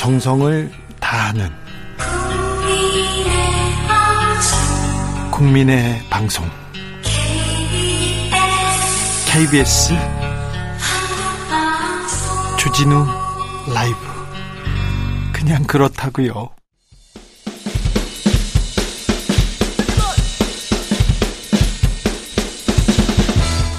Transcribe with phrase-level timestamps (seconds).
[0.00, 1.50] 정성을 다하는
[5.30, 6.48] 국민의 방송.
[9.26, 9.92] KBS
[12.58, 13.04] 주진우
[13.74, 13.98] 라이브.
[15.34, 16.48] 그냥 그렇다고요.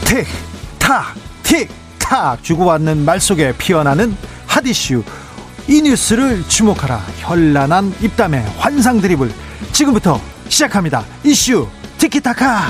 [0.05, 0.27] 틱,
[0.77, 1.67] 탁, 틱,
[1.97, 4.15] 탁 주고받는 말 속에 피어나는
[4.45, 5.03] 핫이슈
[5.67, 6.97] 이 뉴스를 주목하라.
[7.19, 9.31] 현란한 입담의 환상 드리블
[9.71, 10.19] 지금부터
[10.49, 11.05] 시작합니다.
[11.23, 12.61] 이슈 티키타카.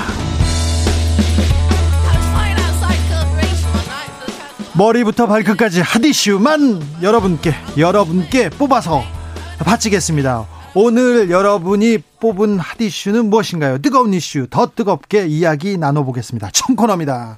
[4.74, 9.02] 머리부터 발끝까지 핫이슈만 여러분께 여러분께 뽑아서
[9.58, 10.46] 바치겠습니다.
[10.74, 13.78] 오늘 여러분이 뽑은 핫이슈는 무엇인가요?
[13.82, 16.50] 뜨거운 이슈 더 뜨겁게 이야기 나눠보겠습니다.
[16.52, 17.36] 청코너입니다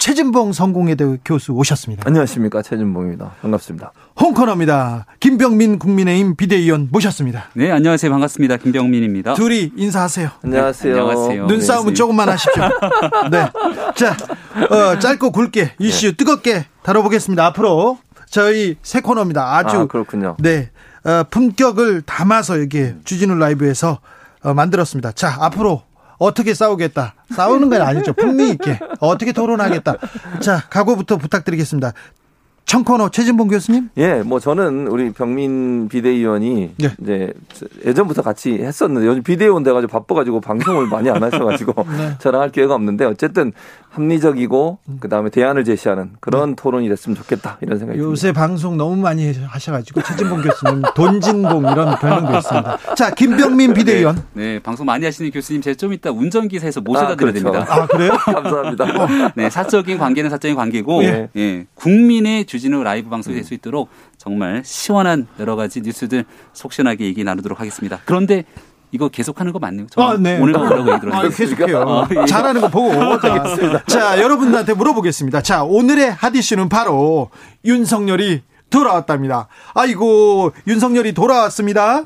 [0.00, 2.04] 최진봉 성공회대 교수 오셨습니다.
[2.06, 3.32] 안녕하십니까 최진봉입니다.
[3.42, 3.92] 반갑습니다.
[4.18, 5.04] 홍코너입니다.
[5.20, 7.50] 김병민 국민의힘 비대위원 모셨습니다.
[7.52, 8.56] 네 안녕하세요 반갑습니다.
[8.56, 9.34] 김병민입니다.
[9.34, 10.30] 둘이 인사하세요.
[10.42, 10.94] 안녕하세요.
[10.94, 11.46] 네, 안녕하세요.
[11.46, 12.62] 눈싸움은 네, 조금만 하십시오.
[13.30, 13.50] 네,
[13.94, 14.16] 자
[14.74, 16.16] 어, 짧고 굵게 이슈 네.
[16.16, 17.44] 뜨겁게 다뤄보겠습니다.
[17.44, 17.98] 앞으로
[18.30, 19.54] 저희 새 코너입니다.
[19.54, 20.34] 아주 아, 그렇군요.
[20.38, 20.70] 네
[21.04, 23.98] 어, 품격을 담아서 여기 주진우 라이브에서
[24.44, 25.12] 어, 만들었습니다.
[25.12, 25.82] 자 앞으로
[26.20, 27.14] 어떻게 싸우겠다.
[27.34, 28.12] 싸우는 건 아니죠.
[28.12, 28.78] 풍미 있게.
[29.00, 29.96] 어떻게 토론하겠다.
[30.40, 31.94] 자, 각오부터 부탁드리겠습니다.
[32.66, 33.88] 청코너 최진봉 교수님?
[33.96, 36.92] 예, 뭐 저는 우리 병민 비대위원이 예.
[37.00, 37.32] 이제
[37.84, 42.14] 예전부터 같이 했었는데 요즘 비대위원 돼가지고 바빠가지고 방송을 많이 안 하셔가지고 네.
[42.20, 43.52] 저랑 할 기회가 없는데 어쨌든
[43.90, 46.56] 합리적이고 그 다음에 대안을 제시하는 그런 네.
[46.56, 48.40] 토론이 됐으면 좋겠다 이런 생각이 요새 듭니다.
[48.40, 52.94] 방송 너무 많이 하셔가지고 최진봉 교수님 돈진봉 이런 별명도 있습니다.
[52.94, 54.16] 자 김병민 비대위원.
[54.32, 57.52] 네, 네 방송 많이 하시는 교수님 제가 좀 이따 운전기사에서 모셔다 아, 드려야 그렇죠.
[57.52, 57.74] 됩니다.
[57.74, 58.12] 아 그래요?
[58.24, 58.84] 감사합니다.
[58.84, 59.32] 어.
[59.34, 61.28] 네, 사적인 관계는 사적인 관계고 예.
[61.36, 67.04] 예 국민의 주진우 라이브 방송이 될 수 있도록 정말 시원한 여러 가지 뉴스들 속 시원하게
[67.04, 68.00] 얘기 나누도록 하겠습니다.
[68.04, 68.44] 그런데
[68.92, 69.86] 이거 계속하는 거 맞네요.
[69.96, 70.38] 아, 네.
[70.40, 71.26] 오늘도 뭐라고 얘기 들었어요.
[71.26, 71.80] 아, 계속해요.
[71.88, 72.26] 아, 예.
[72.26, 72.90] 잘하는 거 보고.
[73.20, 75.42] 자, 자, 여러분들한테 물어보겠습니다.
[75.42, 77.30] 자, 오늘의 핫이슈는 바로
[77.64, 79.48] 윤석열이 돌아왔답니다.
[79.74, 82.04] 아이고, 윤석열이 돌아왔습니다.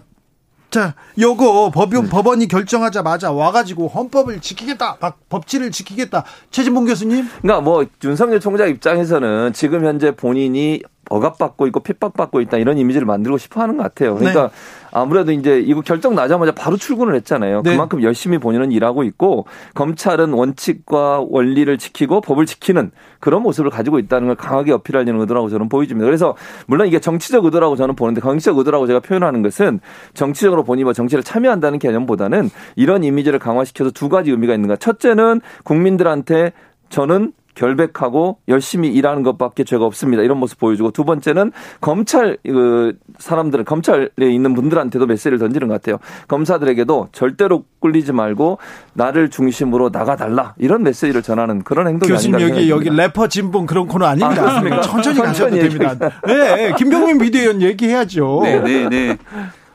[0.74, 2.10] 자, 요거 법원, 네.
[2.10, 6.24] 법원이 결정하자마자 와가지고 헌법을 지키겠다, 법치를 지키겠다.
[6.50, 7.28] 최진봉 교수님.
[7.42, 10.80] 그러니까 뭐 윤석열 총장 입장에서는 지금 현재 본인이
[11.10, 14.16] 억압받고 있고 핍박받고 있다 이런 이미지를 만들고 싶어 하는 것 같아요.
[14.16, 14.52] 그러니까 네.
[14.94, 17.62] 아무래도 이제 이거 결정 나자마자 바로 출근을 했잖아요.
[17.62, 17.72] 네.
[17.72, 19.44] 그만큼 열심히 본인은 일하고 있고
[19.74, 25.68] 검찰은 원칙과 원리를 지키고 법을 지키는 그런 모습을 가지고 있다는 걸 강하게 어필하려는 의도라고 저는
[25.68, 26.06] 보여집니다.
[26.06, 29.80] 그래서 물론 이게 정치적 의도라고 저는 보는데 정치적 의도라고 제가 표현하는 것은
[30.14, 34.76] 정치적으로 본인이 뭐 정치를 참여한다는 개념보다는 이런 이미지를 강화시켜서 두 가지 의미가 있는가.
[34.76, 36.52] 첫째는 국민들한테
[36.88, 40.22] 저는 결백하고 열심히 일하는 것밖에 죄가 없습니다.
[40.22, 45.98] 이런 모습 보여주고 두 번째는 검찰 그 사람들 검찰에 있는 분들한테도 메시지를 던지는 것 같아요.
[46.28, 48.58] 검사들에게도 절대로 꿀리지 말고
[48.94, 53.86] 나를 중심으로 나가달라 이런 메시지를 전하는 그런 행동이 교수님 아닌가 여기 여기 래퍼 진봉 그런
[53.86, 54.58] 코너 아닙니다.
[54.58, 55.94] 아, 천천히 가셔도 됩니다.
[56.26, 58.40] 네, 김병민 비대위원 얘기해야죠.
[58.42, 59.18] 네, 네, 네.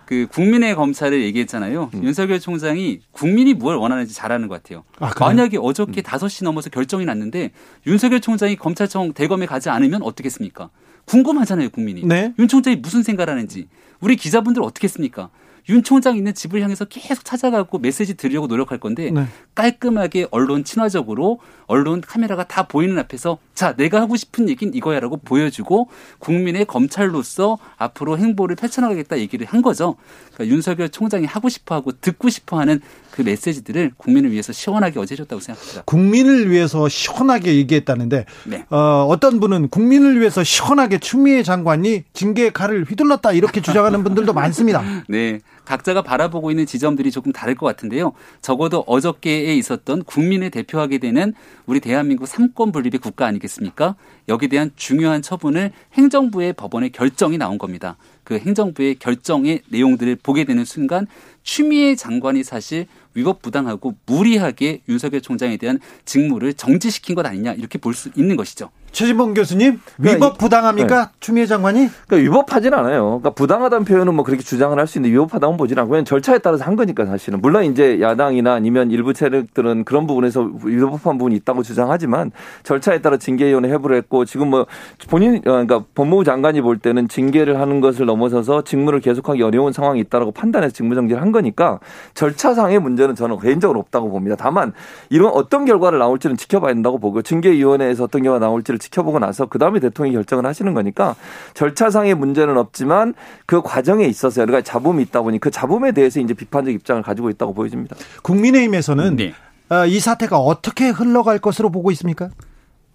[0.10, 1.92] 그 국민의 검찰을 얘기했잖아요.
[1.94, 2.04] 음.
[2.04, 4.84] 윤석열 총장이 국민이 무엇을 원하는지 잘 아는 것 같아요.
[4.98, 6.04] 아, 만약에 어저께 음.
[6.04, 7.52] 5시 넘어서 결정이 났는데
[7.86, 10.72] 윤석열 총장이 검찰청 대검에 가지 않으면 어떻겠습니까?
[11.06, 12.04] 궁금하잖아요, 국민이.
[12.06, 12.34] 네?
[12.40, 13.68] 윤 총장이 무슨 생각을 하는지.
[14.00, 15.30] 우리 기자분들 어떻게 했습니까?
[15.70, 19.26] 윤 총장 있는 집을 향해서 계속 찾아가고 메시지 드리려고 노력할 건데 네.
[19.56, 25.90] 깔끔하게 언론 친화적으로 언론 카메라가 다 보이는 앞에서 자 내가 하고 싶은 얘기는 이거야라고 보여주고
[26.18, 29.96] 국민의 검찰로서 앞으로 행보를 펼쳐나가겠다 얘기를 한 거죠.
[30.34, 32.82] 그러니까 윤석열 총장이 하고 싶어하고 듣고 싶어하는
[33.12, 35.82] 그 메시지들을 국민을 위해서 시원하게 어제 해줬다고 생각합니다.
[35.86, 38.66] 국민을 위해서 시원하게 얘기했다는데 네.
[38.70, 44.82] 어, 어떤 분은 국민을 위해서 시원하게 추미애 장관이 징계 칼을 휘둘렀다 이렇게 주장하는 분들도 많습니다.
[45.08, 45.40] 네.
[45.70, 48.14] 각자가 바라보고 있는 지점들이 조금 다를 것 같은데요.
[48.42, 51.36] 적어도 어저께에 있었던 국민을 대표하게 되는
[51.68, 53.96] 우리 대한민국 삼권 분립의 국가 아니겠습니까?
[54.30, 57.98] 여기에 대한 중요한 처분을 행정부의 법원의 결정이 나온 겁니다.
[58.24, 61.06] 그 행정부의 결정의 내용들을 보게 되는 순간
[61.44, 67.94] 추미애 장관이 사실 위법 부당하고 무리하게 윤석열 총장에 대한 직무를 정지시킨 것 아니냐 이렇게 볼
[67.94, 68.72] 수 있는 것이죠.
[68.92, 71.06] 최진봉 교수님 그러니까 위법 부당합니까?
[71.06, 71.12] 네.
[71.20, 71.90] 추미애 장관이?
[72.08, 73.06] 그러니까 위법하진 않아요.
[73.22, 76.64] 그러니까 부당하다는 표현은 뭐 그렇게 주장을 할 수 있는데 위법하다고 보진 않고 그냥 절차에 따라서
[76.66, 82.32] 한 거니까 사실은 물론 이제 야당이나 아니면 일부 세력들은 그런 부분에서 위법한 부분이 있다고 주장하지만
[82.64, 84.66] 절차에 따라 징계위원회 해부를 했고 지금 뭐
[85.10, 90.00] 본인 어, 그러니까 법무부 장관이 볼 때는 징계를 하는 것을 넘어서서 직무를 계속하기 어려운 상황이
[90.00, 91.80] 있다라고 판단해서 직무정지를 한 거니까
[92.16, 94.36] 절차상의 문제는 저는 개인적으로 없다고 봅니다.
[94.40, 94.74] 다만
[95.12, 99.80] 이런 어떤 결과를 나올지는 지켜봐야 된다고 보고 징계위원회에서 어떤 결과가 나올지를 지켜보고 나서 그 다음에
[99.80, 101.16] 대통령이 결정을 하시는 거니까
[101.54, 103.14] 절차상의 문제는 없지만
[103.46, 107.30] 그 과정에 있어서 여러 가지 잡음이 있다 보니 그 잡음에 대해서 이제 비판적 입장을 가지고
[107.30, 107.96] 있다고 보여집니다.
[108.24, 109.34] 국민의힘에서는 네.
[109.70, 112.30] 어, 이 사태가 어떻게 흘러갈 것으로 보고 있습니까?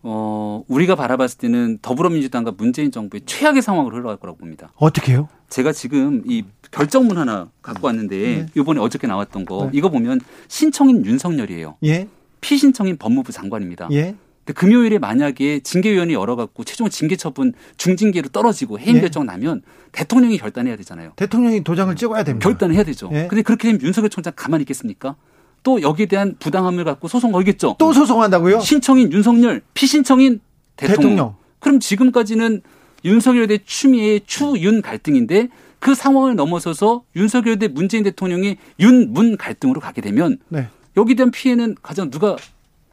[0.07, 4.71] 어, 우리가 바라봤을 때는 더불어민주당과 문재인 정부의 최악의 상황으로 흘러갈 거라고 봅니다.
[4.77, 5.29] 어떻게요?
[5.49, 8.47] 제가 지금 이 결정문 하나 갖고 왔는데 네.
[8.55, 9.71] 이번에 어저께 나왔던 거 네.
[9.73, 11.77] 이거 보면 신청인 윤석열이에요.
[11.85, 12.09] 예.
[12.43, 13.89] 피신청인 법무부 장관입니다.
[13.93, 14.15] 예.
[14.45, 19.01] 근데 금요일에 만약에 징계위원회 열어갖고 최종 징계 처분 중징계로 떨어지고 해임 예.
[19.01, 19.63] 결정 나면
[19.93, 21.13] 대통령이 결단해야 되잖아요.
[21.17, 22.47] 대통령이 도장을 찍어야 됩니다.
[22.47, 23.09] 결단을 해야 되죠.
[23.13, 23.27] 예.
[23.29, 25.17] 근데 그렇게 되면 윤석열 총장 가만히 있겠습니까?
[25.63, 27.77] 또 여기에 대한 부당함을 갖고 소송 걸겠죠.
[27.79, 28.61] 또 소송한다고요?
[28.61, 30.41] 신청인 윤석열, 피신청인
[30.77, 31.01] 대통령.
[31.01, 31.35] 대통령.
[31.59, 32.61] 그럼 지금까지는
[33.07, 35.49] 윤석열 대 추미애 추윤 갈등인데
[35.79, 40.69] 그 상황을 넘어서서 윤석열 대 문재인 대통령이 윤 문 갈등으로 가게 되면 네.
[40.99, 42.37] 여기에 대한 피해는 가장 누가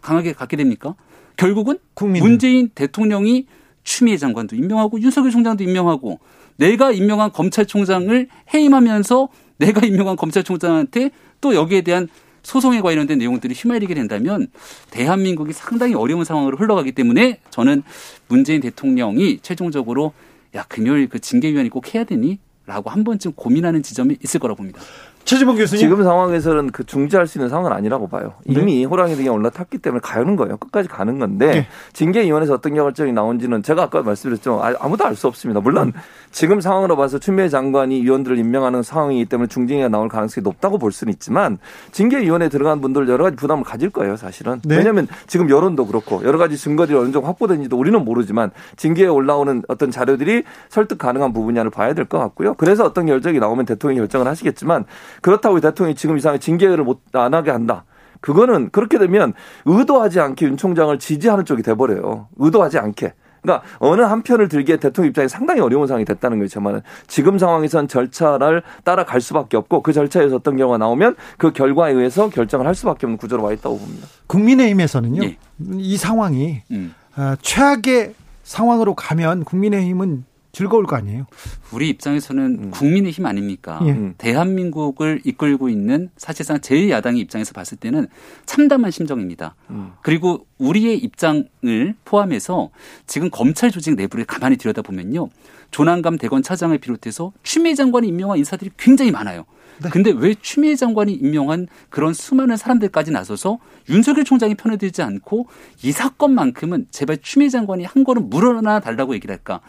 [0.01, 0.95] 강하게 갖게 됩니까?
[1.42, 2.28] 결국은 국민은.
[2.28, 3.48] 문재인 대통령이
[3.84, 6.20] 추미애 장관도 임명하고 윤석열 총장도 임명하고
[6.58, 11.10] 내가 임명한 검찰총장을 해임하면서 내가 임명한 검찰총장한테
[11.42, 12.08] 또 여기에 대한
[12.44, 14.48] 소송에 관련된 내용들이 휘말리게 된다면
[14.92, 17.82] 대한민국이 상당히 어려운 상황으로 흘러가기 때문에 저는
[18.28, 20.14] 문재인 대통령이 최종적으로
[20.54, 22.38] 야 금요일 그 징계위원회 꼭 해야 되니?
[22.68, 24.80] 라고 한 번쯤 고민하는 지점이 있을 거라 고 봅니다.
[25.24, 25.80] 최지봉 교수님.
[25.82, 28.34] 지금 상황에서는 그 중지할 수 있는 상황은 아니라고 봐요.
[28.46, 28.60] 네.
[28.60, 28.84] 이미 네.
[28.84, 30.58] 호랑이 등에 올라탔기 때문에 가는 거예요.
[30.58, 31.68] 끝까지 가는 건데 네.
[31.94, 34.62] 징계위원회에서 어떤 결정이 나온지는 제가 아까 말씀드렸죠.
[34.62, 35.60] 아, 아무도 알 수 없습니다.
[35.62, 35.94] 물론
[36.32, 41.14] 지금 상황으로 봐서 추미애 장관이 위원들을 임명하는 상황이기 때문에 중징계가 나올 가능성이 높다고 볼 수는
[41.14, 41.60] 있지만
[41.92, 44.16] 징계위원회에 들어간 분들 여러 가지 부담을 가질 거예요.
[44.18, 44.60] 사실은.
[44.66, 44.78] 네.
[44.78, 49.92] 왜냐하면 지금 여론도 그렇고 여러 가지 증거들이 어느 정도 확보된지도 우리는 모르지만 징계에 올라오는 어떤
[49.92, 52.56] 자료들이 설득 가능한 부분이냐를 봐야 될 것 같고요.
[52.56, 54.86] 그래서 어떤 결정이 나오면 대통령이 결정을 하시겠지만
[55.22, 57.84] 그렇다고 대통령이 지금 이상하게 징계를 못 안 하게 한다.
[58.22, 59.34] 그거는 그렇게 되면
[59.66, 62.28] 의도하지 않게 윤 총장을 지지하는 쪽이 돼버려요.
[62.38, 63.13] 의도하지 않게.
[63.42, 66.50] 그러니까 어느 한 편을 들기에 대통령 입장이 상당히 어려운 상황이 됐다는 거죠.
[66.50, 72.30] 저만은 지금 상황에선 절차를 따라갈 수밖에 없고 그 절차에서 어떤 경우가 나오면 그 결과에 의해서
[72.30, 74.08] 결정을 할 수밖에 없는 구조로 와 있다고 봅니다.
[74.28, 75.24] 국민의힘에서는요.
[75.24, 75.38] 예.
[75.74, 76.94] 이 상황이 음.
[77.18, 78.13] 어, 최악의
[78.44, 81.25] 상황으로 가면 국민의힘은 즐거울 거 아니에요.
[81.71, 82.71] 우리 입장에서는 음.
[82.71, 83.80] 국민의 힘 아닙니까?
[83.86, 83.92] 예.
[83.92, 84.13] 음.
[84.18, 88.07] 대한민국을 이끌고 있는 사실상 제1야당의 입장에서 봤을 때는
[88.45, 89.56] 참담한 심정입니다.
[89.69, 89.94] 음.
[90.01, 92.69] 그리고 우리의 입장을 포함해서
[93.07, 95.30] 지금 검찰 조직 내부를 가만히 들여다보면요.
[95.71, 99.45] 조난감 대검 차장을 비롯해서 추미애 장관이 임명한 인사들이 굉장히 많아요.
[99.81, 99.89] 네.
[99.89, 103.59] 근데 왜 추미애 장관이 임명한 그런 수많은 사람들까지 나서서
[103.89, 105.48] 윤석열 총장이 편에 들지 않고
[105.81, 109.62] 이 사건만큼은 제발 추미애 장관이 한 걸음 물러나 달라고 얘기를 할까?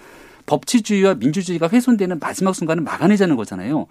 [0.46, 3.86] 법치주의와 민주주의가 훼손되는 마지막 순간을 막아내자는 거잖아요.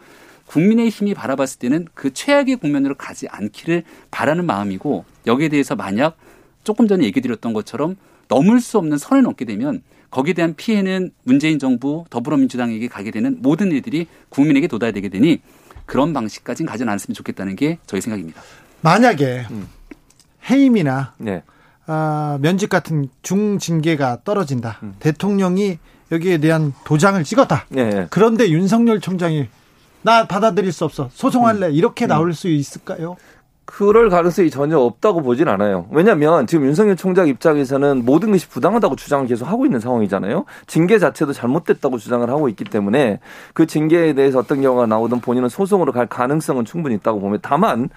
[0.48, 6.18] 국민의 힘이 바라봤을 때는 그 최악의 국면으로 가지 않기를 바라는 마음이고 여기에 대해서 만약
[6.64, 7.96] 조금 전에 얘기 드렸던 것처럼
[8.28, 13.72] 넘을 수 없는 선을 넘게 되면 거기에 대한 피해는 문재인 정부 더불어민주당에게 가게 되는 모든
[13.72, 15.42] 일들이 국민에게 돋아야 되게 되니
[15.86, 18.42] 그런 방식까지는 가지 않았으면 좋겠다는 게 저희 생각입니다.
[18.82, 19.68] 만약에 음.
[20.50, 21.44] 해임이나 네.
[21.88, 24.80] 아, 면직 같은 중징계가 떨어진다.
[24.84, 24.96] 음.
[25.00, 25.80] 대통령이
[26.12, 27.66] 여기에 대한 도장을 찍었다.
[27.70, 28.08] 네.
[28.10, 29.48] 그런데 윤석열 총장이
[30.02, 31.10] 나 받아들일 수 없어.
[31.12, 31.68] 소송할래.
[31.68, 31.72] 음.
[31.72, 32.32] 이렇게 나올 음.
[32.34, 33.18] 수 있을까요?
[33.66, 35.88] 그럴 가능성이 전혀 없다고 보진 않아요.
[35.92, 40.44] 왜냐하면 지금 윤석열 총장 입장에서는 모든 것이 부당하다고 주장을 계속 하고 있는 상황이잖아요.
[40.68, 43.20] 징계 자체도 잘못됐다고 주장을 하고 있기 때문에
[43.54, 47.90] 그 징계에 대해서 어떤 경우가 나오든 본인은 소송으로 갈 가능성은 충분히 있다고 보면 다만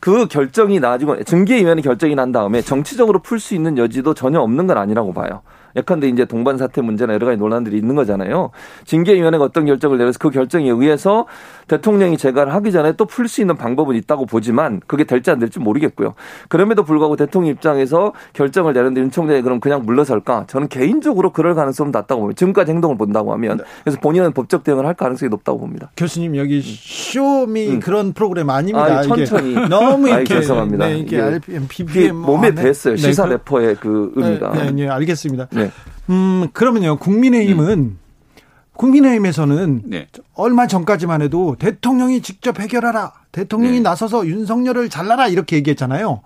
[0.00, 4.76] 그 결정이 나지고 징계위원회 결정이 난 다음에 정치적으로 풀 수 있는 여지도 전혀 없는 건
[4.76, 5.42] 아니라고 봐요.
[5.76, 8.50] 예컨대 이제 동반 사퇴 문제나 여러 가지 논란들이 있는 거잖아요.
[8.84, 11.26] 징계위원회가 어떤 결정을 내려서 그 결정에 의해서
[11.68, 15.58] 대통령이 재가를 하기 전에 또 풀 수 있는 방법은 있다고 보지만 그게 될지 안 될지
[15.58, 16.14] 모르겠고요.
[16.48, 20.46] 그럼에도 불구하고 대통령 입장에서 결정을 내는데 윤 총장이 그럼 그냥 물러설까?
[20.48, 22.38] 저는 개인적으로 그럴 가능성은 낮다고 봅니다.
[22.38, 23.64] 지금까지 행동을 본다고 하면 네.
[23.84, 25.90] 그래서 본인은 법적 대응을 할 가능성이 높다고 봅니다.
[25.96, 27.80] 교수님 여기 쇼미 음.
[27.80, 28.98] 그런 프로그램 아닙니다.
[28.98, 30.86] 아니, 천천히 너무 이렇게 죄송합니다.
[30.86, 32.96] 네, 이렇게 RPM, BPM 몸에 뱄어요.
[32.96, 34.52] 시사 네, 래퍼의 그 의미가.
[34.52, 35.48] 네, 네, 네 알겠습니다.
[35.52, 35.70] 네.
[36.10, 36.96] 음, 그러면요.
[36.96, 37.98] 국민의힘은 음.
[38.82, 40.08] 국민의힘에서는 네.
[40.34, 43.12] 얼마 전까지만 해도 대통령이 직접 해결하라.
[43.30, 43.80] 대통령이 네.
[43.80, 46.22] 나서서 윤석열을 잘라라 이렇게 얘기했잖아요.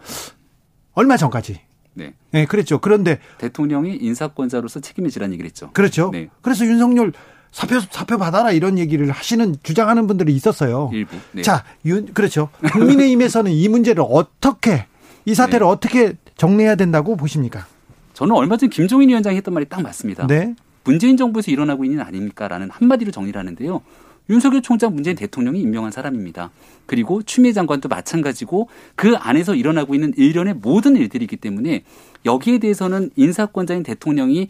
[0.95, 1.61] 얼마 전까지.
[1.93, 2.15] 네.
[2.31, 2.79] 네, 그랬죠.
[2.79, 5.71] 그런데 대통령이 인사권자로서 책임을 지라는 얘기를 했죠.
[5.75, 6.11] 그렇죠.
[6.11, 6.29] 네.
[6.41, 7.13] 그래서 윤석열
[7.53, 10.91] 사표 사표 받아라 이런 얘기를 하시는 주장하는 분들이 있었어요.
[10.93, 11.17] 일부.
[11.33, 11.43] 네.
[11.43, 12.49] 자, 윤 그렇죠.
[12.73, 14.87] 국민의힘에서는 이 문제를 어떻게
[15.27, 15.71] 이 사태를 네.
[15.71, 17.67] 어떻게 정리해야 된다고 보십니까?
[18.15, 20.27] 저는 얼마 전 김종인 위원장이 했던 말이 딱 맞습니다.
[20.27, 20.55] 네.
[20.87, 23.83] 문재인 정부에서 일어나고 있는 아닙니까라는 한마디로 정리를 하는데요.
[24.29, 26.51] 윤석열 총장 문재인 대통령이 임명한 사람입니다.
[26.87, 31.85] 그리고 추미애 장관도 마찬가지고 그 안에서 일어나고 있는 일련의 모든 일들이기 때문에
[32.25, 34.49] 여기에 대해서는 인사권자인 대통령이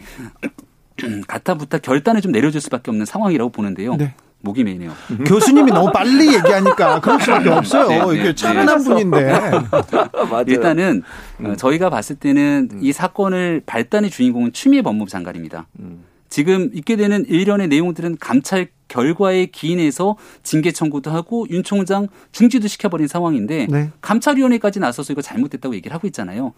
[1.28, 3.97] 가타부타 결단을 좀 내려줄 수밖에 없는 상황이라고 보는데요.
[3.97, 4.14] 네.
[4.40, 4.93] 목이 메이네요.
[5.26, 7.88] 교수님이 너무 빨리 얘기하니까 그럴 수밖에 없어요.
[7.88, 8.85] 네, 네, 이게 차분한 네.
[8.85, 9.40] 분인데.
[10.47, 11.02] 일단은
[11.40, 11.57] 음.
[11.57, 12.78] 저희가 봤을 때는 음.
[12.81, 15.66] 이 사건을 발단의 주인공은 추미애 법무부 장관입니다.
[15.81, 16.05] 음.
[16.37, 23.09] 지금 있게 되는 일련의 내용들은 감찰 결과에 기인해서 징계 청구도 하고 윤 총장 중지도 시켜버린
[23.09, 23.90] 상황인데 네.
[24.02, 26.52] 감찰위원회까지 나서서 이거 잘못됐다고 얘기를 하고 있잖아요.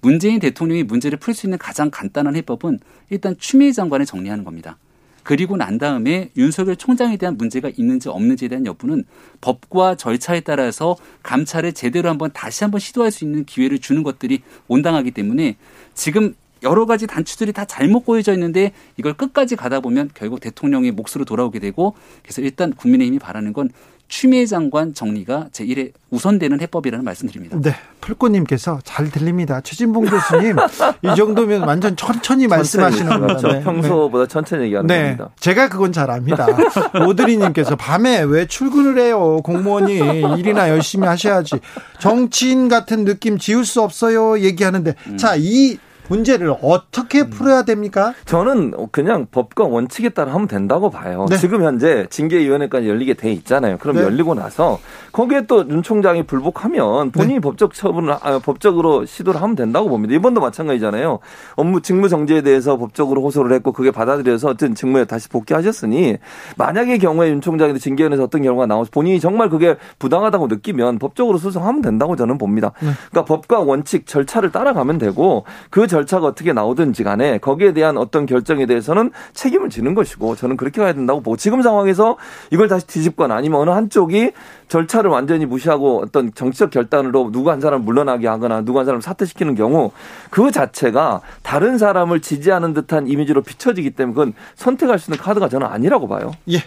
[0.00, 4.78] 문재인 대통령이 문제를 풀 수 있는 가장 간단한 해법은 일단 추미애 장관을 정리하는 겁니다.
[5.22, 9.04] 그리고 난 다음에 윤석열 총장에 대한 문제가 있는지 없는지에 대한 여부는
[9.40, 15.12] 법과 절차에 따라서 감찰을 제대로 한번 다시 한번 시도할 수 있는 기회를 주는 것들이 온당하기
[15.12, 15.56] 때문에
[15.94, 21.24] 지금 여러 가지 단추들이 다 잘못 꼬여져 있는데 이걸 끝까지 가다 보면 결국 대통령의 몫으로
[21.24, 23.70] 돌아오게 되고 그래서 일단 국민의힘이 바라는 건
[24.10, 27.56] 추미애 장관 정리가 제1의 우선되는 해법이라는 말씀드립니다.
[27.62, 27.76] 네.
[28.00, 29.60] 풀꽃님께서 잘 들립니다.
[29.60, 30.56] 최진봉 교수님,
[31.02, 33.36] 이 정도면 완전 천천히 말씀하시는 겁니다.
[33.36, 33.48] 그렇죠.
[33.52, 33.62] 네.
[33.62, 35.02] 평소보다 천천히 얘기하는 네.
[35.02, 35.30] 겁니다.
[35.38, 36.44] 제가 그건 잘 압니다.
[37.06, 39.40] 오드리님께서 밤에 왜 출근을 해요?
[39.44, 40.00] 공무원이
[40.38, 41.60] 일이나 열심히 하셔야지.
[42.00, 44.40] 정치인 같은 느낌 지울 수 없어요.
[44.40, 44.96] 얘기하는데.
[45.06, 45.16] 음.
[45.18, 45.78] 자, 이
[46.10, 47.30] 문제를 어떻게 음.
[47.30, 48.12] 풀어야 됩니까?
[48.24, 51.26] 저는 그냥 법과 원칙에 따라 하면 된다고 봐요.
[51.30, 51.36] 네.
[51.36, 53.78] 지금 현재 징계위원회까지 열리게 돼 있잖아요.
[53.78, 54.02] 그럼 네.
[54.02, 54.78] 열리고 나서
[55.12, 57.40] 거기에 또 윤 총장이 불복하면 본인이 네.
[57.40, 60.14] 법적 처분을 아, 법적으로 시도를 하면 된다고 봅니다.
[60.14, 61.20] 이번도 마찬가지잖아요.
[61.54, 66.16] 업무 직무 정지에 대해서 법적으로 호소를 했고 그게 받아들여서 어떤 직무에 다시 복귀하셨으니
[66.56, 71.82] 만약의 경우에 윤 총장이 징계위원회에서 어떤 결과가 나와서 본인이 정말 그게 부당하다고 느끼면 법적으로 소송하면
[71.82, 72.72] 된다고 저는 봅니다.
[72.80, 72.90] 네.
[73.10, 75.99] 그러니까 법과 원칙 절차를 따라가면 되고 그 절.
[76.00, 80.92] 절차가 어떻게 나오든지 간에 거기에 대한 어떤 결정에 대해서는 책임을 지는 것이고 저는 그렇게 가야
[80.92, 82.16] 된다고 보고 지금 상황에서
[82.50, 84.32] 이걸 다시 뒤집거나 아니면 어느 한쪽이
[84.68, 89.54] 절차를 완전히 무시하고 어떤 정치적 결단으로 누구 한 사람을 물러나게 하거나 누구 한 사람을 사퇴시키는
[89.54, 89.90] 경우
[90.30, 95.66] 그 자체가 다른 사람을 지지하는 듯한 이미지로 비춰지기 때문에 그건 선택할 수 있는 카드가 저는
[95.66, 96.32] 아니라고 봐요.
[96.50, 96.58] 예.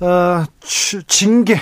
[0.00, 1.56] 어, 징계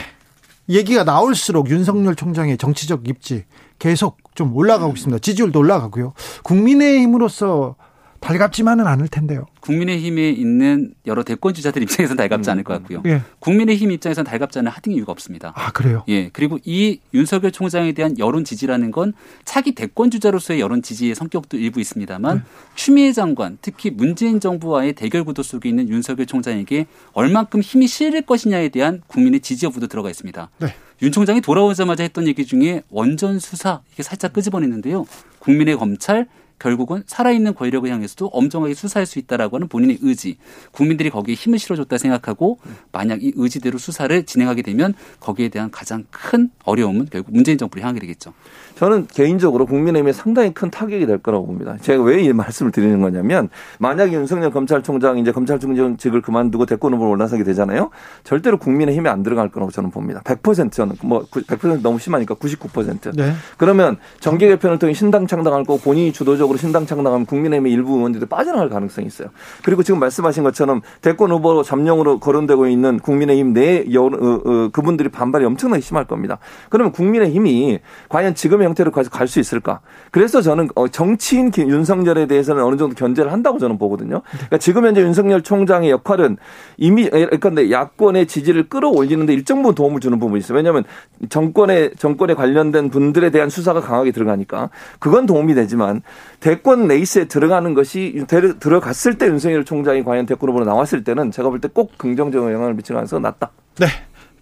[0.69, 3.45] 얘기가 나올수록 윤석열 총장의 정치적 입지
[3.79, 5.19] 계속 좀 올라가고 있습니다.
[5.19, 6.13] 지지율도 올라가고요.
[6.43, 7.77] 국민의힘으로서
[8.21, 9.47] 달갑지만은 않을 텐데요.
[9.61, 13.03] 국민의힘에 있는 여러 대권 주자들 입장에서는 달갑지 않을 것 같고요.
[13.07, 13.23] 예.
[13.39, 15.53] 국민의힘 입장에서는 달갑지 않은 하등 이유가 없습니다.
[15.55, 16.03] 아 그래요?
[16.09, 16.29] 예.
[16.31, 19.13] 그리고 이 윤석열 총장에 대한 여론 지지라는 건
[19.45, 22.43] 차기 대권 주자로서의 여론 지지의 성격도 일부 있습니다만 네.
[22.75, 28.71] 추미애 장관, 특히 문재인 정부와의 대결 구도 속에 있는 윤석열 총장에게 얼만큼 힘이 실릴 것이냐에
[28.71, 30.51] 대한 국민의 지지 여부도 들어가 있습니다.
[30.59, 30.75] 네.
[31.03, 35.07] 윤 총장이 돌아오자마자 했던 얘기 중에 원전 수사 이게 살짝 끄집어냈는데요.
[35.41, 36.27] 국민의 검찰
[36.59, 40.39] 결국은 살아있는 권력을 향해서도 엄정하게 수사할 수 있다라고 하는 본인의 의지,
[40.73, 42.59] 국민들이 거기에 힘을 실어줬다 생각하고
[42.93, 48.01] 만약 이 의지대로 수사를 진행하게 되면 거기에 대한 가장 큰 어려움은 결국 문재인 정부를 향하게
[48.01, 48.33] 되겠죠.
[48.77, 51.77] 저는 개인적으로 국민의힘에 상당히 큰 타격이 될 거라고 봅니다.
[51.81, 57.45] 제가 왜 이 말씀을 드리는 거냐면 만약에 윤석열 검찰총장이 이제 검찰총장직을 그만두고 대권 후보로 올라서게
[57.45, 57.91] 되잖아요.
[58.25, 60.21] 절대로 국민의힘에 안 들어갈 거라고 저는 봅니다.
[60.25, 63.17] 100% 저는 뭐 100% 너무 심하니까 99%.
[63.17, 63.33] 네.
[63.57, 68.69] 그러면 정계 개편을 통해 신당 창당할 거고 본인이 주도적으로 신당 창당하면 국민의힘의 일부 의원들이 빠져나갈
[68.69, 69.29] 가능성이 있어요.
[69.65, 75.09] 그리고 지금 말씀하신 것처럼 대권 후보로 잠룡으로 거론되고 있는 국민의힘 내 여, 어, 어, 그분들이
[75.09, 76.39] 반발이 엄청나게 심할 겁니다.
[76.71, 77.79] 그러면 국민의힘이
[78.09, 79.81] 과연 지금의 형태로 갈 수 있을까?
[80.11, 84.23] 그래서 저는 어, 정치인 윤석열에 대해서는 어느 정도 견제를 한다고 저는 보거든요.
[84.31, 86.37] 그러니까 지금 현재 윤석열 총장의 역할은
[86.77, 90.57] 이미 그러니까 야권의 지지를 끌어올리는데 일정 부분 도움을 주는 부분이 있어요.
[90.57, 90.85] 왜냐하면
[91.29, 96.03] 정권에 정권에 관련된 분들에 대한 수사가 강하게 들어가니까 그건 도움이 되지만
[96.41, 98.25] 대권 레이스에 들어가는 것이
[98.61, 102.75] 들어갔을 때 윤석열 총장이 과연 대권 후보로 나왔을 때는 제가 볼 때 꼭 긍정적인 영향을
[102.75, 103.51] 미치는 가능성이 낮다.
[103.79, 103.87] 네.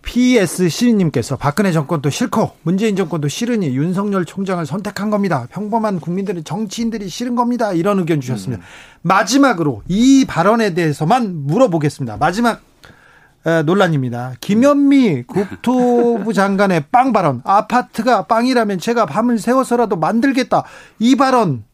[0.05, 5.47] PSC님께서 박근혜 정권도 싫고 문재인 정권도 싫으니 윤석열 총장을 선택한 겁니다.
[5.51, 7.73] 평범한 국민들은 정치인들이 싫은 겁니다.
[7.73, 8.63] 이런 의견 주셨습니다.
[8.63, 8.67] 음.
[9.03, 12.17] 마지막으로 이 발언에 대해서만 물어보겠습니다.
[12.19, 12.61] 마지막
[13.67, 14.35] 논란입니다.
[14.41, 17.43] 김현미 국토부 장관의 빵 발언.
[17.45, 20.65] 아파트가 빵이라면 제가 밤을 새워서라도 만들겠다.
[20.99, 21.65] 이 발언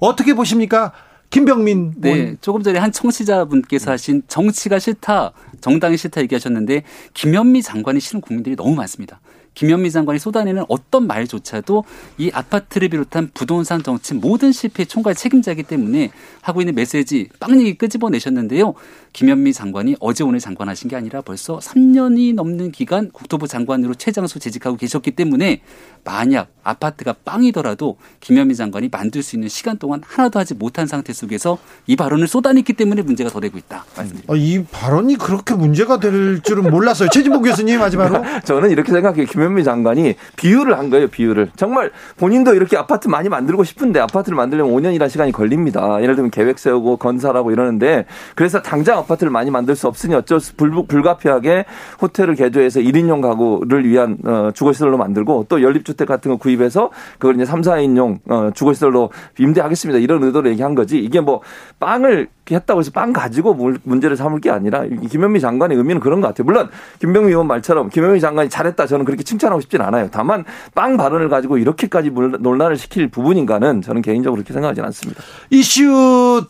[0.00, 0.92] 어떻게 보십니까?
[1.30, 1.94] 김병민.
[1.96, 2.36] 네.
[2.40, 6.82] 조금 전에 한 청취자분께서 하신 정치가 싫다, 정당이 싫다 얘기하셨는데
[7.14, 9.20] 김현미 장관이 싫은 국민들이 너무 많습니다.
[9.54, 11.84] 김현미 장관이 쏟아내는 어떤 말조차도
[12.18, 17.74] 이 아파트를 비롯한 부동산 정치 모든 실패의 총괄 책임자이기 때문에 하고 있는 메시지 빵 얘기
[17.76, 18.74] 끄집어내셨는데요.
[19.12, 24.76] 김현미 장관이 어제 오늘 장관하신 게 아니라 벌써 3년이 넘는 기간 국토부 장관으로 최장수 재직하고
[24.76, 25.62] 계셨기 때문에
[26.04, 31.58] 만약 아파트가 빵이더라도 김현미 장관이 만들 수 있는 시간 동안 하나도 하지 못한 상태 속에서
[31.86, 33.84] 이 발언을 쏟아냈기 때문에 문제가 더 되고 있다.
[33.96, 34.32] 말씀드립니다.
[34.32, 37.08] 어, 이 발언이 그렇게 문제가 될 줄은 몰랐어요.
[37.10, 38.22] 최진복 교수님 마지막으로.
[38.44, 39.26] 저는 이렇게 생각해요.
[39.40, 41.08] 김현미 장관이 비유를 한 거예요.
[41.08, 41.50] 비유를.
[41.56, 46.02] 정말 본인도 이렇게 아파트 많이 만들고 싶은데 아파트를 만들려면 5년이라는 시간이 걸립니다.
[46.02, 48.04] 예를 들면 계획 세우고 건설하고 이러는데
[48.34, 51.64] 그래서 당장 아파트를 많이 만들 수 없으니 어쩔 수 불, 불가피하게
[52.02, 57.46] 호텔을 개조해서 1인용 가구를 위한 어, 주거시설로 만들고 또 연립주택 같은 거 구입해서 그걸 이제
[57.46, 60.00] 3, 4인용 어, 주거시설로 임대하겠습니다.
[60.00, 60.98] 이런 의도로 얘기한 거지.
[60.98, 61.40] 이게 뭐
[61.78, 63.54] 빵을 했다고 해서 빵 가지고
[63.84, 66.44] 문제를 삼을 게 아니라 김현미 장관의 의미는 그런 것 같아요.
[66.44, 66.68] 물론
[67.00, 70.08] 김병미 의원 말처럼 김현미 장관이 잘했다 저는 그렇게 칭찬하고 싶진 않아요.
[70.10, 70.44] 다만
[70.74, 75.22] 빵 발언을 가지고 이렇게까지 논란을 시킬 부분인가는 저는 개인적으로 그렇게 생각하지는 않습니다.
[75.50, 76.44] 이슈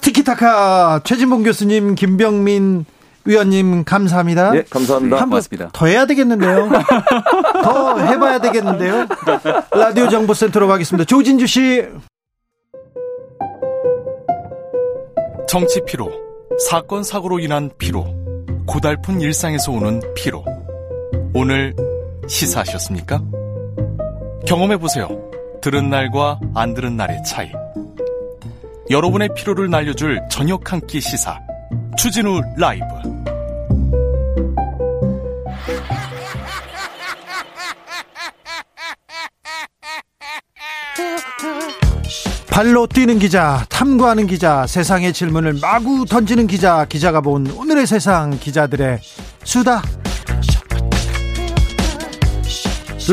[0.00, 2.84] 티키타카 최진봉 교수님, 김병민
[3.24, 4.50] 위원님 감사합니다.
[4.50, 5.16] 네, 감사합니다.
[5.16, 5.40] 한번
[5.72, 6.68] 더 해야 되겠는데요.
[7.62, 9.06] 더 해봐야 되겠는데요.
[9.72, 11.04] 라디오 정보센터로 가겠습니다.
[11.06, 11.86] 조진주 씨.
[15.48, 16.10] 정치 피로,
[16.68, 18.06] 사건 사고로 인한 피로,
[18.66, 20.44] 고달픈 일상에서 오는 피로.
[21.32, 21.74] 오늘
[22.28, 23.22] 시사하셨습니까?
[24.46, 25.08] 경험해 보세요.
[25.62, 27.50] 들은 날과 안 들은 날의 차이.
[28.90, 31.38] 여러분의 피로를 날려줄 저녁 한 끼 시사.
[31.96, 32.84] 추진우 라이브.
[42.50, 49.00] 발로 뛰는 기자, 탐구하는 기자, 세상의 질문을 마구 던지는 기자, 기자가 본 오늘의 세상 기자들의
[49.42, 49.82] 수다.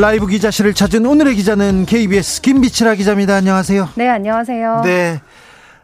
[0.00, 3.34] 라이브 기자실을 찾은 오늘의 기자는 KBS 김비치라 기자입니다.
[3.36, 3.90] 안녕하세요.
[3.94, 4.82] 네, 안녕하세요.
[4.84, 5.20] 네.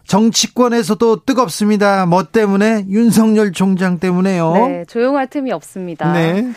[0.06, 2.06] 정치권에서도 뜨겁습니다.
[2.06, 2.86] 뭐 때문에?
[2.88, 4.52] 윤석열 총장 때문에요.
[4.68, 6.12] 네, 조용할 틈이 없습니다.
[6.12, 6.48] 네.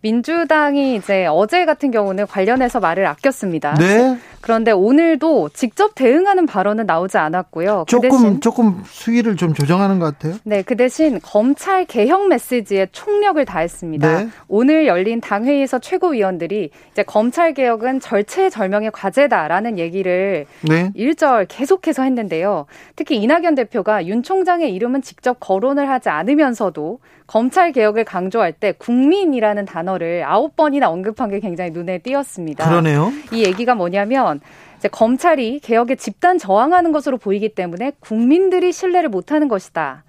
[0.00, 3.74] 민주당이 이제 어제 같은 경우는 관련해서 말을 아꼈습니다.
[3.74, 4.18] 네.
[4.46, 7.86] 그런데 오늘도 직접 대응하는 발언은 나오지 않았고요.
[7.88, 10.38] 그 조금 그 대신, 조금 수위를 좀 조정하는 것 같아요.
[10.44, 14.18] 네, 그 대신 검찰 개혁 메시지에 총력을 다했습니다.
[14.18, 14.28] 네.
[14.46, 20.92] 오늘 열린 당회의에서 최고위원들이 이제 검찰 개혁은 절체절명의 과제다라는 얘기를 네.
[20.94, 22.66] 일절 계속해서 했는데요.
[22.94, 29.64] 특히 이낙연 대표가 윤 총장의 이름은 직접 거론을 하지 않으면서도 검찰 개혁을 강조할 때 국민이라는
[29.64, 32.68] 단어를 아홉 번이나 언급한 게 굉장히 눈에 띄었습니다.
[32.68, 33.12] 그러네요.
[33.32, 34.35] 이 얘기가 뭐냐면
[34.78, 40.04] 이제 검찰이 개혁에 집단 저항하는 것으로 보이기 때문에 국민들이 신뢰를 못하는 것이다.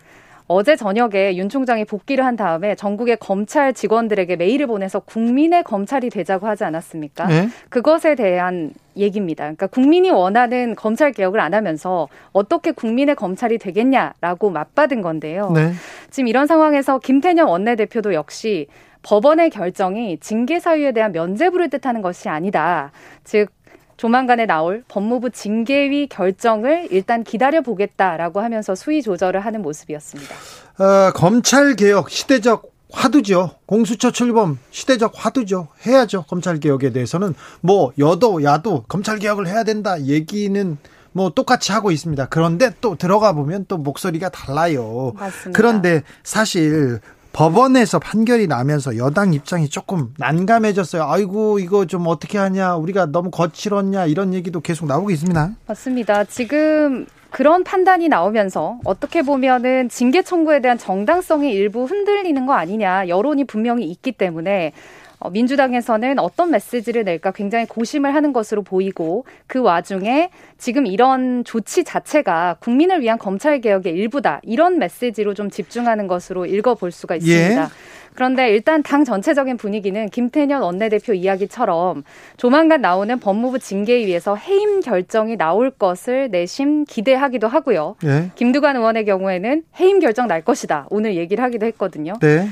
[0.47, 6.47] 어제 저녁에 윤 총장이 복귀를 한 다음에 전국의 검찰 직원들에게 메일을 보내서 국민의 검찰이 되자고
[6.47, 7.27] 하지 않았습니까?
[7.27, 7.49] 네?
[7.69, 9.43] 그것에 대한 얘기입니다.
[9.43, 15.51] 그러니까 국민이 원하는 검찰 개혁을 안 하면서 어떻게 국민의 검찰이 되겠냐라고 맞받은 건데요.
[15.53, 15.73] 네.
[16.09, 18.67] 지금 이런 상황에서 김태년 원내대표도 역시
[19.03, 22.91] 법원의 결정이 징계 사유에 대한 면죄부를 뜻하는 것이 아니다.
[23.23, 23.49] 즉
[23.97, 30.35] 조만간에 나올 법무부 징계위 결정을 일단 기다려 보겠다라고 하면서 수위 조절을 하는 모습이었습니다.
[30.79, 33.51] 어, 검찰 개혁 시대적 화두죠.
[33.65, 35.67] 공수처 출범 시대적 화두죠.
[35.85, 36.23] 해야죠.
[36.23, 40.77] 검찰 개혁에 대해서는 뭐 여도 야도 검찰 개혁을 해야 된다 얘기는
[41.11, 42.27] 뭐 똑같이 하고 있습니다.
[42.27, 45.13] 그런데 또 들어가 보면 또 목소리가 달라요.
[45.15, 45.57] 맞습니다.
[45.57, 46.99] 그런데 사실
[47.33, 51.03] 법원에서 판결이 나면서 여당 입장이 조금 난감해졌어요.
[51.03, 55.51] 아이고 이거 좀 어떻게 하냐 우리가 너무 거칠었냐 이런 얘기도 계속 나오고 있습니다.
[55.67, 56.23] 맞습니다.
[56.23, 63.43] 지금 그런 판단이 나오면서 어떻게 보면은 징계 청구에 대한 정당성이 일부 흔들리는 거 아니냐 여론이
[63.43, 64.73] 분명히 있기 때문에
[65.19, 71.83] 어, 민주당에서는 어떤 메시지를 낼까 굉장히 고심을 하는 것으로 보이고 그 와중에 지금 이런 조치
[71.83, 77.63] 자체가 국민을 위한 검찰 개혁의 일부다 이런 메시지로 좀 집중하는 것으로 읽어볼 수가 있습니다.
[77.63, 77.67] 예.
[78.13, 82.03] 그런데 일단 당 전체적인 분위기는 김태년 원내대표 이야기처럼
[82.35, 87.95] 조만간 나오는 법무부 징계위에서 해임 결정이 나올 것을 내심 기대하기도 하고요.
[88.05, 88.31] 예.
[88.33, 90.87] 김두관 의원의 경우에는 해임 결정 날 것이다.
[90.89, 92.13] 오늘 얘기를 하기도 했거든요.
[92.19, 92.47] 네.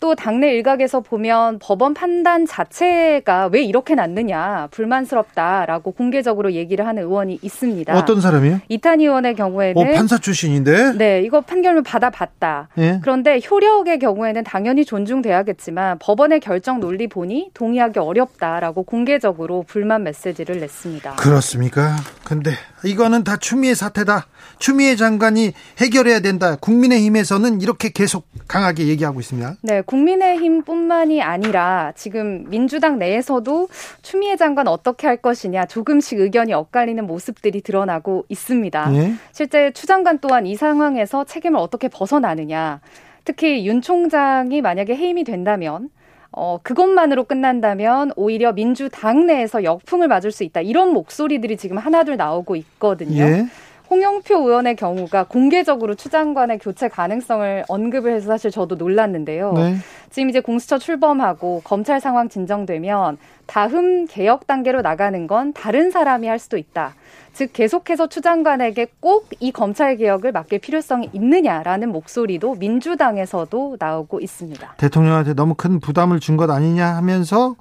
[0.00, 7.38] 또 당내 일각에서 보면 법원 판단 자체가 왜 이렇게 났느냐 불만스럽다라고 공개적으로 얘기를 하는 의원이
[7.42, 7.96] 있습니다.
[7.96, 8.60] 어떤 사람이요?
[8.68, 10.94] 이탄희 의원의 경우에는 어, 판사 출신인데.
[10.94, 12.68] 네, 이거 판결을 받아봤다.
[12.78, 12.98] 예?
[13.02, 21.16] 그런데 효력의 경우에는 당연히 존중돼야겠지만 법원의 결정 논리 보니 동의하기 어렵다라고 공개적으로 불만 메시지를 냈습니다.
[21.16, 21.96] 그렇습니까?
[22.24, 22.52] 근데
[22.84, 24.26] 이거는 다 추미애 사태다.
[24.58, 26.56] 추미애 장관이 해결해야 된다.
[26.56, 29.56] 국민의힘에서는 이렇게 계속 강하게 얘기하고 있습니다.
[29.62, 33.68] 네, 국민의힘뿐만이 아니라 지금 민주당 내에서도
[34.02, 38.94] 추미애 장관 어떻게 할 것이냐 조금씩 의견이 엇갈리는 모습들이 드러나고 있습니다.
[38.94, 39.12] 예?
[39.32, 42.80] 실제 추 장관 또한 이 상황에서 책임을 어떻게 벗어나느냐.
[43.24, 45.90] 특히 윤 총장이 만약에 해임이 된다면
[46.32, 50.60] 어, 그것만으로 끝난다면 오히려 민주당 내에서 역풍을 맞을 수 있다.
[50.60, 53.24] 이런 목소리들이 지금 하나둘 나오고 있거든요.
[53.24, 53.46] 예?
[53.90, 59.52] 홍영표 의원의 경우가 공개적으로 추 장관의 교체 가능성을 언급을 해서 사실 저도 놀랐는데요.
[59.54, 59.76] 네.
[60.10, 66.38] 지금 이제 공수처 출범하고 검찰 상황 진정되면 다음 개혁 단계로 나가는 건 다른 사람이 할
[66.38, 66.94] 수도 있다.
[67.32, 74.74] 즉 계속해서 추 장관에게 꼭 이 검찰 개혁을 맡길 필요성이 있느냐라는 목소리도 민주당에서도 나오고 있습니다.
[74.76, 77.56] 대통령한테 너무 큰 부담을 준 것 아니냐 하면서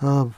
[0.00, 0.30] 어,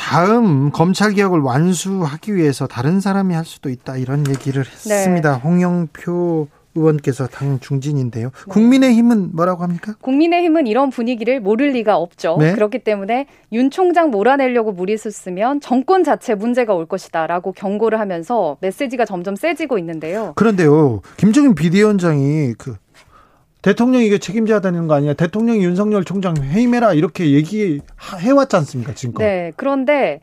[0.00, 5.34] 다음 검찰 개혁을 완수하기 위해서 다른 사람이 할 수도 있다 이런 얘기를 했습니다.
[5.34, 5.40] 네.
[5.40, 8.30] 홍영표 의원께서 당 중진인데요.
[8.30, 8.44] 네.
[8.48, 9.94] 국민의힘은 뭐라고 합니까?
[10.00, 12.38] 국민의힘은 이런 분위기를 모를 리가 없죠.
[12.40, 12.54] 네?
[12.54, 19.36] 그렇기 때문에 윤 총장 몰아내려고 무리했으면 정권 자체 문제가 올 것이다라고 경고를 하면서 메시지가 점점
[19.36, 20.32] 세지고 있는데요.
[20.34, 22.76] 그런데요, 김정인 비대위원장이 그
[23.62, 25.12] 대통령이 이게 책임져야 되는 거 아니야?
[25.14, 29.22] 대통령이 윤석열 총장 해임해라 이렇게 얘기해왔지 않습니까 지금껏?
[29.22, 30.20] 네, 그런데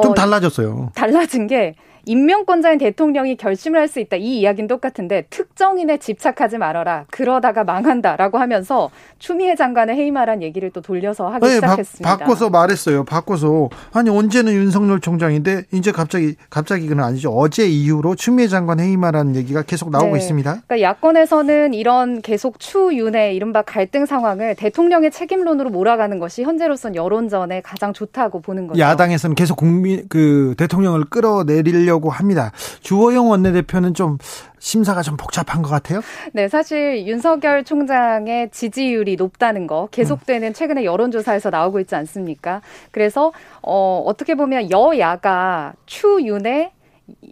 [0.00, 0.92] 좀 어, 달라졌어요.
[0.94, 4.16] 달라진 게 임명권자인 대통령이 결심을 할 수 있다.
[4.16, 7.04] 이 이야기는 똑같은데 특정인에 집착하지 말아라.
[7.10, 12.16] 그러다가 망한다라고 하면서 추미애 장관의 해임하란 얘기를 또 돌려서 하기 네, 시작했습니다.
[12.16, 13.04] 바, 꿔서 말했어요.
[13.04, 17.30] 바꿔서 아니 언제는 윤석열 총장인데 이제 갑자기 갑자기 그는 아니죠.
[17.30, 20.18] 어제 이후로 추미애 장관 해임하라는 얘기가 계속 나오고 네.
[20.20, 20.62] 있습니다.
[20.66, 27.92] 그러니까 야권에서는 이런 계속 추윤의 이른바 갈등 상황을 대통령의 책임론으로 몰아가는 것이 현재로선 여론전에 가장
[27.92, 28.80] 좋다고 보는 거죠.
[28.80, 32.52] 야당에서는 계속 국민 그 대통령을 끌어내리려 하려고 합니다.
[32.80, 34.16] 주호영 원내대표는 좀
[34.58, 36.00] 심사가 좀 복잡한 것 같아요.
[36.32, 42.62] 네, 사실 윤석열 총장의 지지율이 높다는 거 계속되는 최근에 여론조사에서 나오고 있지 않습니까?
[42.90, 46.70] 그래서 어, 어떻게 보면 여야가 추윤의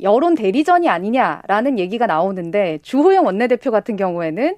[0.02, 4.56] 여론 대리전이 아니냐라는 얘기가 나오는데 주호영 원내대표 같은 경우에는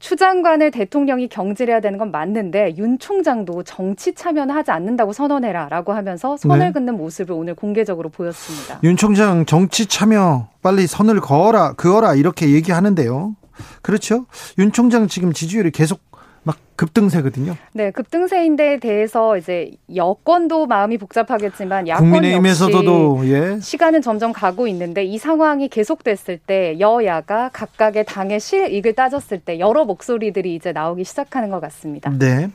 [0.00, 6.38] 추 장관을 대통령이 경질해야 되는 건 맞는데 윤 총장도 정치 참여는 하지 않는다고 선언해라라고 하면서
[6.38, 6.72] 선을 네.
[6.72, 8.80] 긋는 모습을 오늘 공개적으로 보였습니다.
[8.82, 13.36] 윤 총장 정치 참여 빨리 선을 그어라 그어라 이렇게 얘기하는데요.
[13.82, 14.24] 그렇죠?
[14.58, 16.00] 윤 총장 지금 지지율이 계속
[16.42, 17.56] 막 급등세거든요.
[17.72, 23.60] 네, 급등세인데 대해서 이제 여권도 마음이 복잡하겠지만 야권 국민의힘에서도 예.
[23.60, 29.84] 시간은 점점 가고 있는데 이 상황이 계속됐을 때 여야가 각각의 당의 실익을 따졌을 때 여러
[29.84, 32.10] 목소리들이 이제 나오기 시작하는 것 같습니다.
[32.18, 32.50] 네.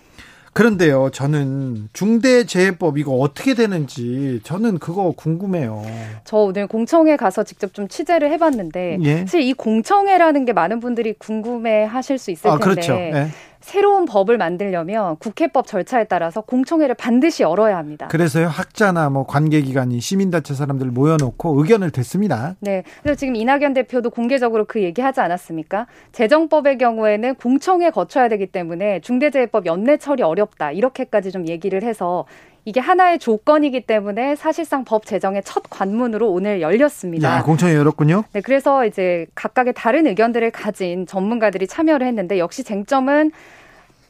[0.56, 5.84] 그런데요, 저는 중대재해법 이거 어떻게 되는지 저는 그거 궁금해요.
[6.24, 9.18] 저 오늘 공청회 가서 직접 좀 취재를 해봤는데 예?
[9.20, 12.94] 사실 이 공청회라는 게 많은 분들이 궁금해하실 수 있을 아, 텐데 그렇죠.
[12.94, 13.28] 예.
[13.66, 18.08] 새로운 법을 만들려면 국회법 절차에 따라서 공청회를 반드시 열어야 합니다.
[18.10, 22.56] 그래서요 학자나 뭐 관계기관이 시민단체 사람들 모여놓고 의견을 듣습니다.
[22.60, 25.88] 네, 그래서 지금 이낙연 대표도 공개적으로 그 얘기하지 않았습니까?
[26.12, 32.26] 재정법의 경우에는 공청회 거쳐야 되기 때문에 중대재해법 연내 처리 어렵다 이렇게까지 좀 얘기를 해서
[32.66, 37.38] 이게 하나의 조건이기 때문에 사실상 법 제정의 첫 관문으로 오늘 열렸습니다.
[37.38, 38.24] 야, 공청회 열었군요.
[38.34, 43.32] 네, 그래서 이제 각각의 다른 의견들을 가진 전문가들이 참여를 했는데 역시 쟁점은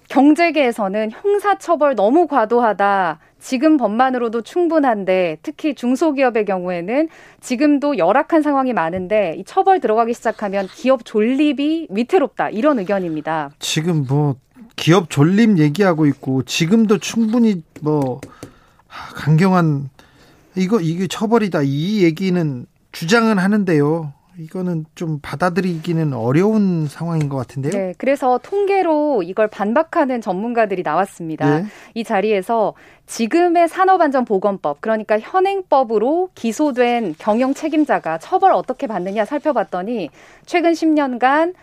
[0.09, 3.19] 경제계에서는 형사처벌 너무 과도하다.
[3.39, 7.09] 지금 법만으로도 충분한데 특히 중소기업의 경우에는
[7.41, 12.49] 지금도 열악한 상황이 많은데 이 처벌 들어가기 시작하면 기업 존립이 위태롭다.
[12.49, 13.51] 이런 의견입니다.
[13.59, 14.35] 지금 뭐
[14.75, 18.19] 기업 존립 얘기하고 있고 지금도 충분히 뭐
[19.15, 19.89] 강경한
[20.55, 21.61] 이거 이게 처벌이다.
[21.63, 24.13] 이 얘기는 주장은 하는데요.
[24.37, 27.71] 이거는 좀 받아들이기는 어려운 상황인 것 같은데요.
[27.71, 31.59] 네, 그래서 통계로 이걸 반박하는 전문가들이 나왔습니다.
[31.59, 31.65] 네.
[31.93, 32.73] 이 자리에서
[33.05, 40.09] 지금의 산업안전보건법, 그러니까 현행법으로 기소된 경영 책임자가 처벌 어떻게 받느냐 살펴봤더니
[40.45, 41.53] 최근 10년간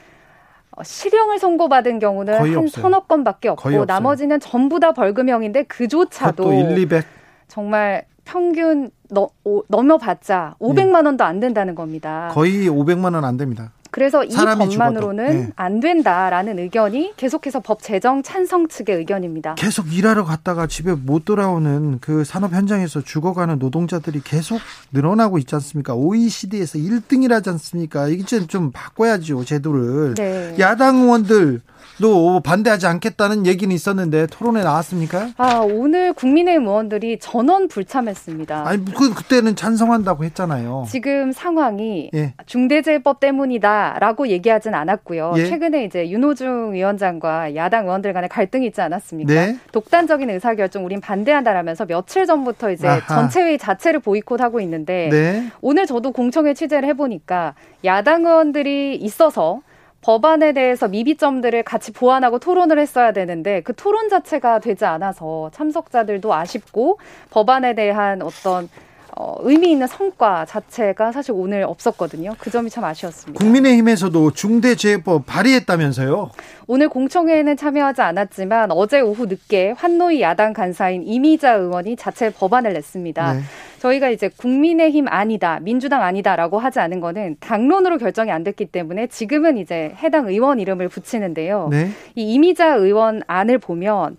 [0.82, 2.68] 실형을 선고받은 경우는 한 없어요.
[2.68, 7.04] 서너 건밖에 없고 나머지는 전부 다 벌금형인데 그조차도 1, 200.
[7.48, 12.30] 정말 평균 너, 오, 넘어봤자 500만 원도 안 된다는 겁니다.
[12.32, 13.72] 거의 500만 원 안 됩니다.
[13.90, 15.48] 그래서 이 법만으로는 네.
[15.54, 19.54] 안 된다라는 의견이 계속해서 법 제정 찬성 측의 의견입니다.
[19.56, 24.60] 계속 일하러 갔다가 집에 못 돌아오는 그 산업 현장에서 죽어가는 노동자들이 계속
[24.92, 25.94] 늘어나고 있지 않습니까?
[25.94, 28.08] OECD에서 1등이라지 않습니까?
[28.08, 30.14] 이제 좀 바꿔야죠, 제도를.
[30.14, 30.56] 네.
[30.58, 31.60] 야당 의원들
[32.02, 35.30] 또 반대하지 않겠다는 얘기는 있었는데 토론에 나왔습니까?
[35.38, 38.68] 아 오늘 국민의힘 의원들이 전원 불참했습니다.
[38.68, 40.84] 아니 그 그때는 찬성한다고 했잖아요.
[40.88, 42.34] 지금 상황이 예.
[42.44, 43.62] 중대재해법 때문이다.
[43.62, 45.34] 아니다라고 얘기하진 않았고요.
[45.36, 45.46] 예.
[45.46, 49.32] 최근에 이제 윤호중 위원장과 야당 의원들 간에 갈등이 있지 않았습니까?
[49.32, 49.56] 네.
[49.70, 53.00] 독단적인 의사결정 우린 반대한다라면서 며칠 전부터 이제 아하.
[53.06, 55.48] 전체 회의 자체를 보이콧하고 있는데 네.
[55.60, 59.62] 오늘 저도 공청회 취재를 해보니까 야당 의원들이 있어서
[60.02, 66.98] 법안에 대해서 미비점들을 같이 보완하고 토론을 했어야 되는데 그 토론 자체가 되지 않아서 참석자들도 아쉽고
[67.30, 68.68] 법안에 대한 어떤
[69.14, 72.34] 어, 의미 있는 성과 자체가 사실 오늘 없었거든요.
[72.38, 73.44] 그 점이 참 아쉬웠습니다.
[73.44, 76.30] 국민의힘에서도 중대재해법 발의했다면서요?
[76.66, 83.34] 오늘 공청회에는 참여하지 않았지만 어제 오후 늦게 환노위 야당 간사인 이미자 의원이 자체 법안을 냈습니다.
[83.34, 83.40] 네.
[83.82, 89.58] 저희가 이제 국민의힘 아니다, 민주당 아니다라고 하지 않은 거는 당론으로 결정이 안 됐기 때문에 지금은
[89.58, 91.68] 이제 해당 의원 이름을 붙이는데요.
[91.70, 91.88] 네.
[92.14, 94.16] 이 이미자 의원 안을 보면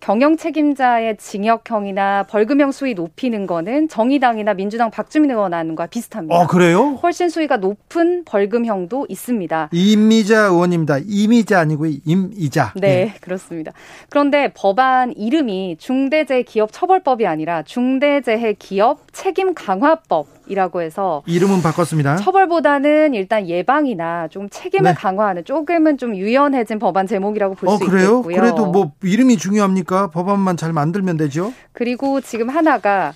[0.00, 6.34] 경영 책임자의 징역형이나 벌금형 수위 높이는 거는 정의당이나 민주당 박주민 의원안과 비슷합니다.
[6.34, 6.98] 어, 그래요?
[7.02, 9.70] 훨씬 수위가 높은 벌금형도 있습니다.
[9.72, 10.98] 임미자 의원입니다.
[11.06, 12.74] 이미자 아니고 임이자.
[12.76, 13.72] 네, 네, 그렇습니다.
[14.08, 22.16] 그런데 법안 이름이 중대재해기업처벌법이 아니라 중대재해기업 책임 강화법 이라고 해서 이름은 바꿨습니다.
[22.16, 24.94] 처벌보다는 일단 예방이나 좀 책임을 네.
[24.94, 28.22] 강화하는 조금은 좀 유연해진 법안 제목이라고 볼수 어, 있겠고요.
[28.22, 30.10] 그래도 뭐 이름이 중요합니까?
[30.10, 31.52] 법안만 잘 만들면 되죠.
[31.72, 33.12] 그리고 지금 하나가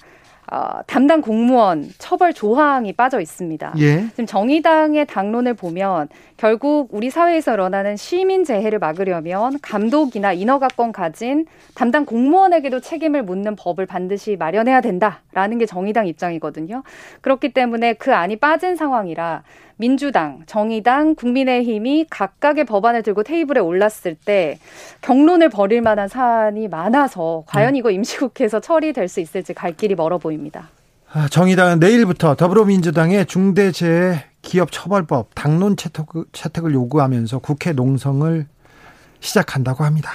[0.51, 3.75] 어, 담당 공무원 처벌 조항이 빠져 있습니다.
[3.79, 4.09] 예.
[4.09, 12.05] 지금 정의당의 당론을 보면 결국 우리 사회에서 일어나는 시민 재해를 막으려면 감독이나 인허가권 가진 담당
[12.05, 16.83] 공무원에게도 책임을 묻는 법을 반드시 마련해야 된다라는 게 정의당 입장이거든요.
[17.21, 19.45] 그렇기 때문에 그 안이 빠진 상황이라
[19.81, 24.59] 민주당, 정의당, 국민의힘이 각각의 법안을 들고 테이블에 올랐을 때
[25.01, 27.79] 경론을 벌일 만한 사안이 많아서 과연 네.
[27.79, 30.69] 이거 임시국회에서 처리될 수 있을지 갈 길이 멀어 보입니다.
[31.11, 38.47] 아, 정의당은 내일부터 더불어민주당의 중대재해 기업처벌법 당론 채택, 채택 을 요구하면서 국회 농성을
[39.21, 40.11] 시작한다고 합니다.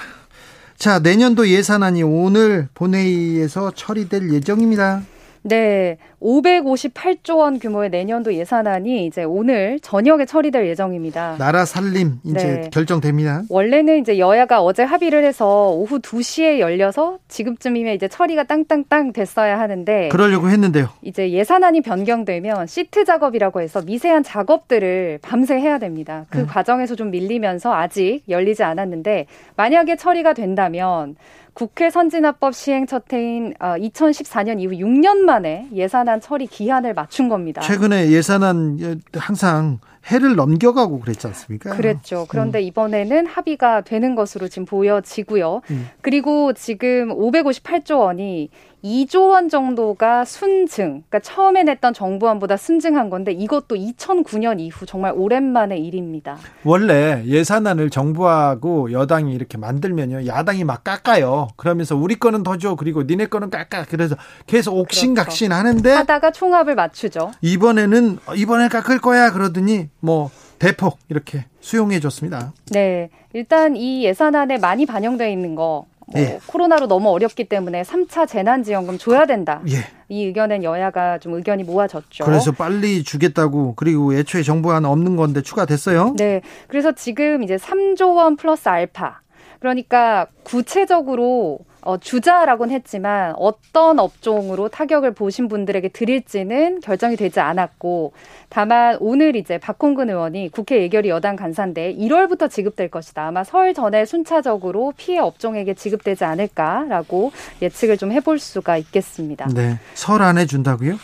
[0.76, 5.02] 자, 내년도 예산안이 오늘 본회의에서 처리될 예정입니다.
[5.46, 11.36] 네, 558조 원 규모의 내년도 예산안이 이제 오늘 저녁에 처리될 예정입니다.
[11.38, 12.70] 나라 살림 이제 네.
[12.72, 13.42] 결정됩니다.
[13.48, 20.08] 원래는 이제 여야가 어제 합의를 해서 오후 2시에 열려서 지금쯤이면 이제 처리가 땅땅땅 됐어야 하는데
[20.08, 20.88] 그러려고 했는데요.
[21.02, 26.26] 이제 예산안이 변경되면 시트 작업이라고 해서 미세한 작업들을 밤새 해야 됩니다.
[26.28, 26.46] 그 네.
[26.46, 31.14] 과정에서 좀 밀리면서 아직 열리지 않았는데 만약에 처리가 된다면
[31.56, 37.62] 국회 선진화법 시행 첫 해인 2014년 어, 이후 6년 만에 예산안 처리 기한을 맞춘 겁니다.
[37.62, 41.74] 최근에 예산안 항상 해를 넘겨가고 그랬지 않습니까?
[41.74, 42.26] 그랬죠.
[42.28, 42.64] 그런데 음.
[42.64, 45.62] 이번에는 합의가 되는 것으로 지금 보여지고요.
[45.70, 45.88] 음.
[46.02, 48.50] 그리고 지금 558조 원이
[48.86, 55.84] 2조 원 정도가 순증, 그러니까 처음에 냈던 정부안보다 순증한 건데 이것도 2009년 이후 정말 오랜만의
[55.84, 56.38] 일입니다.
[56.62, 61.48] 원래 예산안을 정부하고 여당이 이렇게 만들면요, 야당이 막 깎아요.
[61.56, 63.86] 그러면서 우리 거는 더 줘, 그리고 니네 거는 깎아.
[63.88, 64.14] 그래서
[64.46, 65.58] 계속 옥신각신 그렇죠.
[65.58, 67.32] 하는데 하다가 총합을 맞추죠.
[67.40, 72.52] 이번에는 이번에 깎을 거야 그러더니 뭐 대폭 이렇게 수용해 줬습니다.
[72.70, 73.10] 네.
[73.32, 76.38] 일단 이 예산안에 많이 반영되어 있는 거뭐 예.
[76.46, 79.60] 코로나로 너무 어렵기 때문에 3차 재난지원금 줘야 된다.
[79.68, 79.78] 예.
[80.08, 82.24] 이 의견은 여야가 좀 의견이 모아졌죠.
[82.24, 86.14] 그래서 빨리 주겠다고 그리고 애초에 정부안 없는 건데 추가됐어요.
[86.16, 86.42] 네.
[86.68, 89.20] 그래서 지금 이제 3조 원 플러스 알파.
[89.58, 98.12] 그러니까 구체적으로 어, 주자라고는 했지만 어떤 업종으로 타격을 보신 분들에게 드릴지는 결정이 되지 않았고
[98.48, 103.28] 다만 오늘 이제 박홍근 의원이 국회 예결위 여당 간사인데 1월부터 지급될 것이다.
[103.28, 107.30] 아마 설 전에 순차적으로 피해 업종에게 지급되지 않을까라고
[107.62, 109.46] 예측을 좀 해볼 수가 있겠습니다.
[109.54, 109.78] 네.
[109.94, 110.98] 설 안에 준다고요?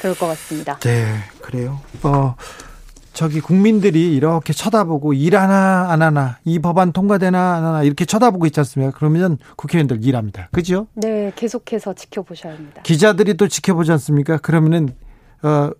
[0.00, 0.78] 그럴 것 같습니다.
[0.80, 1.06] 네,
[1.40, 1.80] 그래요.
[2.02, 2.34] 어,
[3.12, 8.46] 저기 국민들이 이렇게 쳐다보고 일 하나 안 하나 이 법안 통과되나 안 하나 이렇게 쳐다보고
[8.46, 8.96] 있지 않습니까?
[8.96, 10.48] 그러면 국회의원들 일합니다.
[10.52, 10.86] 그죠?
[10.94, 12.82] 네, 계속해서 지켜보셔야 합니다.
[12.82, 14.38] 기자들이 또 지켜보지 않습니까?
[14.38, 14.94] 그러면은
[15.42, 15.70] 어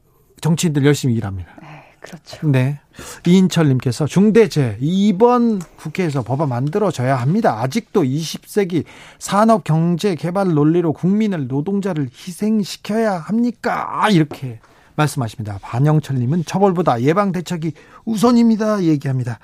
[0.40, 1.51] 정치인들 열심히 일합니다.
[1.62, 1.69] 네,
[2.01, 2.47] 그렇죠.
[2.49, 2.81] 네.
[3.27, 7.61] 이인철 님께서 중대재 이번 국회에서 법안 만들어져야 합니다.
[7.61, 8.85] 아직도 20세기
[9.19, 14.09] 산업 경제 개발 논리로 국민을 노동자를 희생시켜야 합니까?
[14.11, 14.61] 이렇게
[15.00, 15.58] 말씀하십니다.
[15.62, 17.72] 반영철님은 처벌보다 예방 대책이
[18.04, 18.82] 우선입니다.
[18.82, 19.38] 얘기합니다.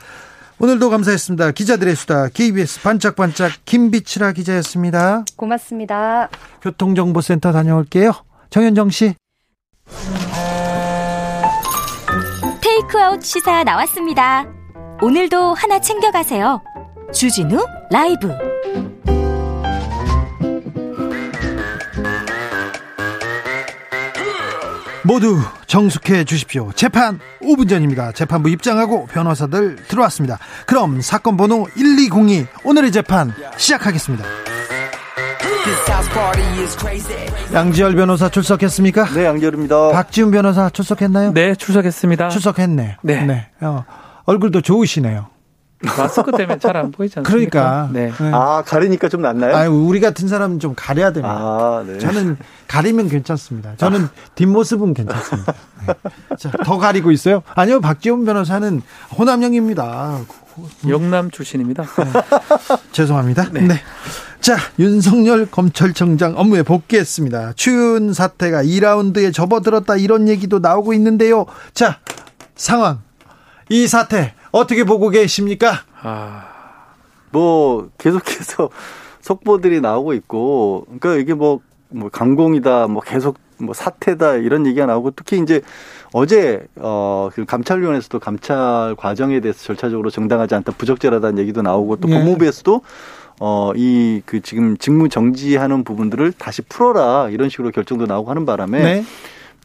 [0.58, 1.50] 오늘도 감사했습니다.
[1.52, 5.24] 기자들의 수다 KBS 반짝반짝 김비치라 기자였습니다.
[5.36, 6.28] 고맙습니다.
[6.62, 8.12] 교통정보센터 다녀올게요.
[8.50, 9.14] 정현정 씨.
[12.62, 14.46] 테이크아웃 시사 나왔습니다.
[15.02, 16.62] 오늘도 하나 챙겨가세요.
[17.12, 18.32] 주진우 라이브.
[25.06, 26.72] 모두 정숙해 주십시오.
[26.74, 28.12] 재판 5분 전입니다.
[28.12, 30.38] 재판부 입장하고 변호사들 들어왔습니다.
[30.66, 34.24] 그럼 사건 번호 1202 오늘의 재판 시작하겠습니다.
[37.52, 39.06] 양지열 변호사 출석했습니까?
[39.14, 39.92] 네, 양지열입니다.
[39.92, 41.32] 박지훈 변호사 출석했나요?
[41.32, 42.28] 네, 출석했습니다.
[42.28, 42.96] 출석했네.
[43.02, 43.24] 네.
[43.24, 43.48] 네.
[43.60, 43.84] 어,
[44.24, 45.28] 얼굴도 좋으시네요.
[45.80, 47.88] 마스크 때문에 잘 안 보이지 않습니까?
[47.90, 47.90] 그러니까.
[47.92, 48.12] 네.
[48.18, 48.30] 네.
[48.32, 49.54] 아, 가리니까 좀 낫나요?
[49.56, 51.34] 아 우리 같은 사람은 좀 가려야 됩니다.
[51.34, 51.98] 아, 네.
[51.98, 52.36] 저는
[52.66, 53.74] 가리면 괜찮습니다.
[53.76, 54.10] 저는 아.
[54.34, 55.52] 뒷모습은 괜찮습니다.
[55.86, 55.94] 네.
[56.38, 57.42] 자, 더 가리고 있어요?
[57.54, 58.82] 아니요, 박지원 변호사는
[59.18, 60.20] 호남형입니다.
[60.88, 61.82] 영남 출신입니다.
[61.82, 62.12] 네.
[62.92, 63.50] 죄송합니다.
[63.52, 63.60] 네.
[63.60, 63.74] 네.
[64.40, 67.52] 자, 윤석열 검찰청장 업무에 복귀했습니다.
[67.56, 71.44] 추운 사태가 2라운드에 접어들었다 이런 얘기도 나오고 있는데요.
[71.74, 71.98] 자,
[72.54, 73.00] 상황.
[73.68, 75.82] 이 사태 어떻게 보고 계십니까?
[76.02, 76.44] 아,
[77.30, 78.70] 뭐 계속해서
[79.20, 85.12] 속보들이 나오고 있고, 그러니까 이게 뭐, 뭐 강공이다, 뭐 계속 뭐 사태다 이런 얘기가 나오고
[85.12, 85.62] 특히 이제
[86.12, 92.14] 어제 어그 감찰위원회에서도 감찰 과정에 대해서 절차적으로 정당하지 않다 부적절하다는 얘기도 나오고 또 예.
[92.18, 92.82] 법무부에서도
[93.40, 98.82] 어 이 그 지금 직무 정지하는 부분들을 다시 풀어라 이런 식으로 결정도 나오고 하는 바람에
[98.82, 99.04] 네.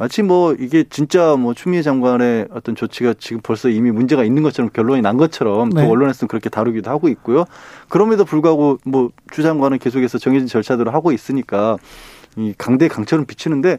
[0.02, 4.72] 마치 뭐 이게 진짜 뭐 추미애 장관의 어떤 조치가 지금 벌써 이미 문제가 있는 것처럼
[4.74, 5.84] 결론이 난 것처럼 네.
[5.84, 7.46] 또 언론에서는 그렇게 다루기도 하고 있고요.
[7.88, 11.78] 그럼에도 불구하고 뭐 추 장관은 계속해서 정해진 절차대로 하고 있으니까
[12.36, 13.78] 이 강대 강처럼 비치는데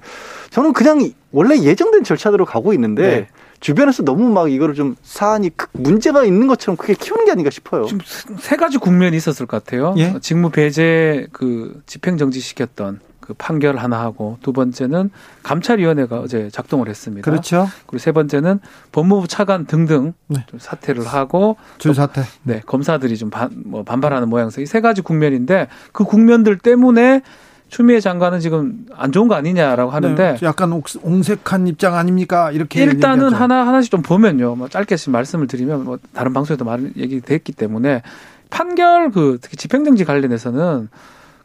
[0.50, 3.28] 저는 그냥 원래 예정된 절차대로 가고 있는데 네.
[3.58, 7.86] 주변에서 너무 막 이거를 좀 사안이 문제가 있는 것처럼 크게 키우는 게 아닌가 싶어요.
[7.86, 8.00] 지금
[8.38, 9.94] 세 가지 국면이 있었을 것 같아요.
[9.98, 10.14] 예?
[10.20, 13.00] 직무 배제 그 집행 정지 시켰던
[13.32, 15.10] 그 판결 하나 하고 두 번째는
[15.42, 17.28] 감찰위원회가 어제 작동을 했습니다.
[17.28, 17.66] 그렇죠.
[17.86, 18.60] 그리고 세 번째는
[18.92, 20.44] 법무부 차관 등등 네.
[20.46, 22.22] 좀 사퇴를 하고 줄 사퇴.
[22.42, 27.20] 네 검사들이 좀 반, 뭐 반발하는 모양새 이 세 가지 국면인데 그 국면들 때문에
[27.68, 32.50] 추미애 장관은 지금 안 좋은 거 아니냐라고 네, 하는데 네, 약간 옹색한 입장 아닙니까?
[32.50, 33.36] 이렇게 일단은 얘기하죠.
[33.36, 34.56] 하나 하나씩 좀 보면요.
[34.56, 38.02] 뭐 짧게 말씀을 드리면 뭐 다른 방송에도 말 얘기 됐기 때문에
[38.50, 40.88] 판결 그 특히 집행정지 관련해서는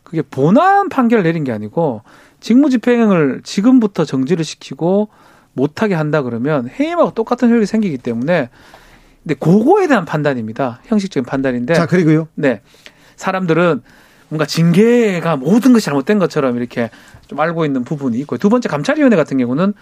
[0.07, 2.01] 그게 본안 판결을 내린 게 아니고
[2.39, 5.09] 직무집행을 지금부터 정지를 시키고
[5.51, 8.49] 못하게 한다 그러면 해임하고 똑같은 효력이 생기기 때문에
[9.23, 10.79] 근데 그거에 대한 판단입니다.
[10.85, 11.73] 형식적인 판단인데.
[11.73, 12.29] 자 그리고요.
[12.35, 12.61] 네.
[13.17, 13.81] 사람들은
[14.29, 16.89] 뭔가 징계가 모든 것이 잘못된 것처럼 이렇게
[17.27, 19.73] 좀 알고 있는 부분이 있고 두 번째 감찰위원회 같은 경우는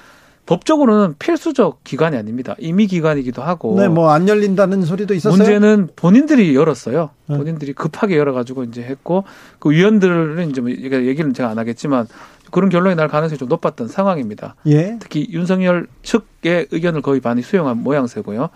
[0.46, 2.56] 법적으로는 필수적 기관이 아닙니다.
[2.60, 3.80] 임의 기관이기도 하고.
[3.80, 5.38] 네, 뭐 안 열린다는 소리도 있었어요.
[5.38, 7.10] 문제는 본인들이 열었어요.
[7.28, 7.38] 네.
[7.38, 9.24] 본인들이 급하게 열어가지고 이제 했고
[9.60, 12.08] 그 위원들은 이제 뭐 얘기는 제가 안 하겠지만
[12.52, 14.56] 그런 결론이 날 가능성이 좀 높았던 상황입니다.
[14.68, 14.98] 예.
[15.00, 18.50] 특히 윤석열 측의 의견을 거의 많이 수용한 모양새고요.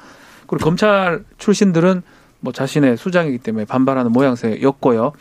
[0.48, 2.04] 그리고 검찰 출신들은
[2.42, 5.12] 뭐 자신의 수장이기 때문에 반발하는 모양새였고요.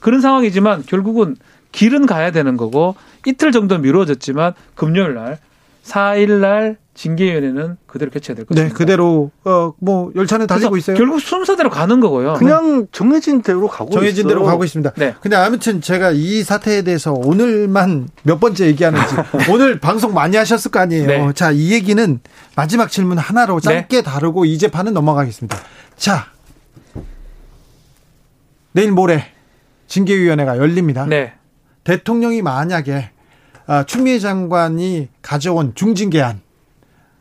[0.00, 1.36] 그런 상황이지만 결국은
[1.72, 5.38] 길은 가야 되는 거고 이틀 정도 미뤄졌지만 금요일 날
[5.86, 8.68] 4일 날 징계위원회는 그대로 개최될 네, 것입니다.
[8.68, 10.96] 네, 그대로 어 뭐 열차는 달리고 있어요.
[10.96, 12.34] 결국 순서대로 가는 거고요.
[12.34, 12.86] 그냥 네.
[12.90, 14.28] 정해진 대로 가고 정해진 있어.
[14.28, 14.92] 대로 가고 있습니다.
[14.96, 15.14] 네.
[15.20, 19.14] 근데 아무튼 제가 이 사태에 대해서 오늘만 몇 번째 얘기하는지
[19.52, 21.06] 오늘 방송 많이 하셨을 거 아니에요.
[21.06, 21.32] 네.
[21.34, 22.20] 자, 이 얘기는
[22.56, 23.64] 마지막 질문 하나로 네.
[23.64, 25.56] 짧게 다루고 이 재판은 넘어가겠습니다.
[25.96, 26.26] 자,
[28.72, 29.24] 내일 모레
[29.86, 31.06] 징계위원회가 열립니다.
[31.06, 31.34] 네.
[31.84, 33.15] 대통령이 만약에 아,
[33.86, 36.40] 추미애 장관이 가져온 중징 계안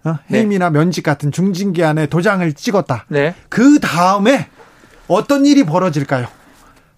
[0.03, 0.19] 어?
[0.27, 0.39] 네.
[0.39, 3.05] 해임이나 면직 같은 중징 계안에 도장을 찍었다.
[3.09, 3.33] 네.
[3.49, 4.47] 그 다음에
[5.07, 6.27] 어떤 일이 벌어질까요?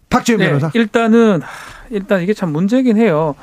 [0.10, 0.72] 박지훈 네, 변호사.
[0.74, 1.42] 일단은
[1.90, 3.36] 일단 이게 참 문제긴 해요.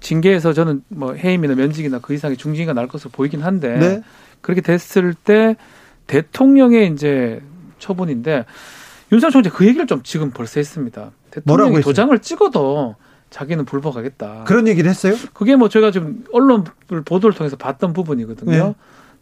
[0.00, 4.02] 징계에서 저는 뭐 해임이나 면직이나 그 이상의 중징계가 날 것으로 보이긴 한데 네.
[4.40, 5.56] 그렇게 됐을 때
[6.06, 7.40] 대통령의 이제
[7.78, 8.44] 처분인데
[9.12, 11.10] 윤석열 총재 그 얘기를 좀 지금 벌써 했습니다.
[11.30, 12.96] 대통령이 도장을 찍어도
[13.32, 14.44] 자기는 불복하겠다.
[14.46, 15.14] 그런 얘기를 했어요?
[15.32, 16.64] 그게 뭐 제가 지금 언론
[17.04, 18.50] 보도를 통해서 봤던 부분이거든요.
[18.50, 18.74] 네.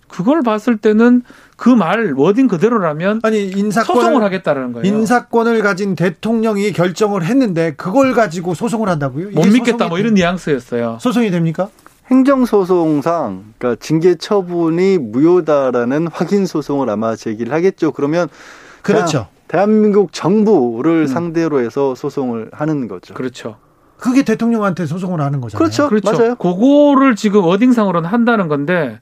[0.09, 1.23] 그걸 봤을 때는
[1.57, 4.87] 그 말 워딩 그대로라면 아니 인사권을 소송을 하겠다라는 거예요.
[4.87, 9.31] 인사권을 가진 대통령이 결정을 했는데 그걸 가지고 소송을 한다고요?
[9.31, 10.99] 못 믿겠다 뭐 이런 뉘앙스였어요.
[11.01, 11.69] 소송이 됩니까?
[12.11, 17.93] 행정소송상 그러니까 징계 처분이 무효다라는 확인 소송을 아마 제기를 하겠죠.
[17.93, 18.29] 그러면
[18.83, 19.29] 그렇죠.
[19.49, 21.07] 대한민국 정부를 음.
[21.07, 23.15] 상대로 해서 소송을 하는 거죠.
[23.15, 23.57] 그렇죠.
[24.01, 25.59] 그게 대통령한테 소송을 하는 거잖아요.
[25.59, 25.89] 그렇죠.
[25.89, 26.13] 그렇죠.
[26.13, 26.35] 맞아요.
[26.37, 28.99] 그거를 지금 워딩상으로는 한다는 건데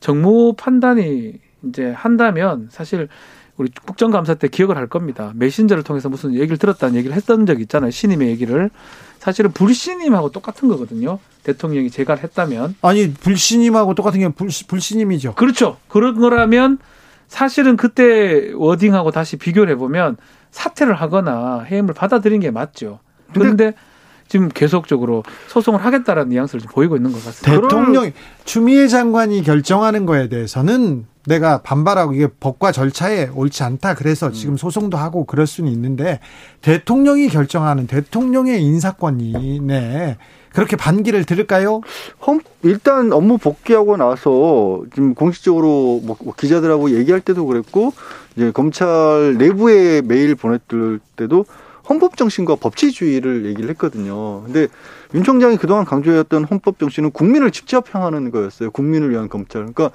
[0.00, 3.08] 정무 판단이 이제 한다면 사실
[3.56, 5.32] 우리 국정감사 때 기억을 할 겁니다.
[5.34, 7.90] 메신저를 통해서 무슨 얘기를 들었다는 얘기를 했던 적이 있잖아요.
[7.90, 8.70] 신임의 얘기를.
[9.18, 11.18] 사실은 불신임하고 똑같은 거거든요.
[11.42, 12.76] 대통령이 제가를 했다면.
[12.82, 15.34] 아니, 불신임하고 똑같은 게 불, 불신임이죠.
[15.34, 15.76] 그렇죠.
[15.88, 16.78] 그런 거라면
[17.26, 20.16] 사실은 그때 워딩하고 다시 비교를 해보면
[20.52, 23.00] 사퇴를 하거나 해임을 받아들인 게 맞죠.
[23.34, 23.74] 그런데
[24.28, 27.60] 지금 계속적으로 소송을 하겠다라는 뉘앙스를 보이고 있는 것 같습니다.
[27.60, 28.12] 대통령
[28.44, 33.94] 추미애 장관이 결정하는 거에 대해서는 내가 반발하고 이게 법과 절차에 옳지 않다.
[33.94, 36.20] 그래서 지금 소송도 하고 그럴 수는 있는데
[36.62, 40.16] 대통령이 결정하는 대통령의 인사권이 네.
[40.52, 41.82] 그렇게 반기를 들을까요?
[42.62, 47.92] 일단 업무 복귀하고 나서 지금 공식적으로 뭐 기자들하고 얘기할 때도 그랬고
[48.34, 51.44] 이제 검찰 내부에 메일 보냈을 때도
[51.88, 54.42] 헌법 정신과 법치주의를 얘기를 했거든요.
[54.44, 54.68] 근데
[55.14, 58.70] 윤 총장이 그동안 강조해왔던 헌법 정신은 국민을 직접 향하는 거였어요.
[58.70, 59.62] 국민을 위한 검찰.
[59.62, 59.90] 그러니까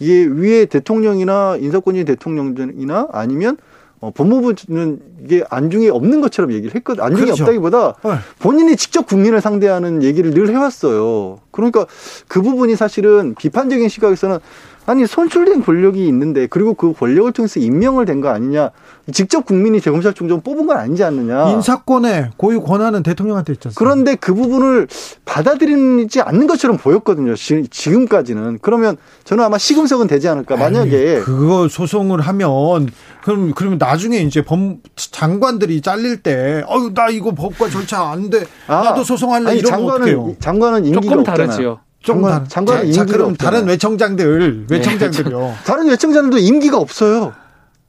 [0.00, 3.56] 이게 위에 대통령이나 인사권이 대통령이나 아니면
[4.04, 7.02] 어, 법무부는 이게 안중에 없는 것처럼 얘기를 했거든.
[7.02, 7.44] 안중에 그렇죠.
[7.44, 8.10] 없다기보다 네.
[8.38, 11.38] 본인이 직접 국민을 상대하는 얘기를 늘 해왔어요.
[11.50, 11.86] 그러니까
[12.28, 14.40] 그 부분이 사실은 비판적인 시각에서는
[14.86, 18.70] 아니 선출된 권력이 있는데 그리고 그 권력을 통해서 임명을 된 거 아니냐.
[19.12, 21.50] 직접 국민이 대검찰 총장 뽑은 건 아니지 않느냐.
[21.50, 23.74] 인사권의 고유 권한은 대통령한테 있잖아요.
[23.76, 24.86] 그런데 그 부분을
[25.24, 27.34] 받아들이지 않는 것처럼 보였거든요.
[27.34, 28.60] 지금까지는.
[28.62, 30.56] 그러면 저는 아마 시금석은 되지 않을까.
[30.56, 32.88] 만약에 아니, 그거 소송을 하면
[33.22, 34.58] 그럼 그러면 나중에 이제 법
[34.96, 38.44] 장관들이 잘릴 때 어유 나 이거 법과 절차 안돼.
[38.68, 39.50] 아, 나도 소송할래.
[39.50, 40.36] 아니, 이러면 장관은, 어떡해요?
[40.40, 45.38] 장관은 임기가 조금 다르지요 장관, 장관 자, 그럼 다른 외청장들 외청장들요.
[45.40, 45.54] 네.
[45.64, 47.32] 다른 외청장들도 임기가 없어요.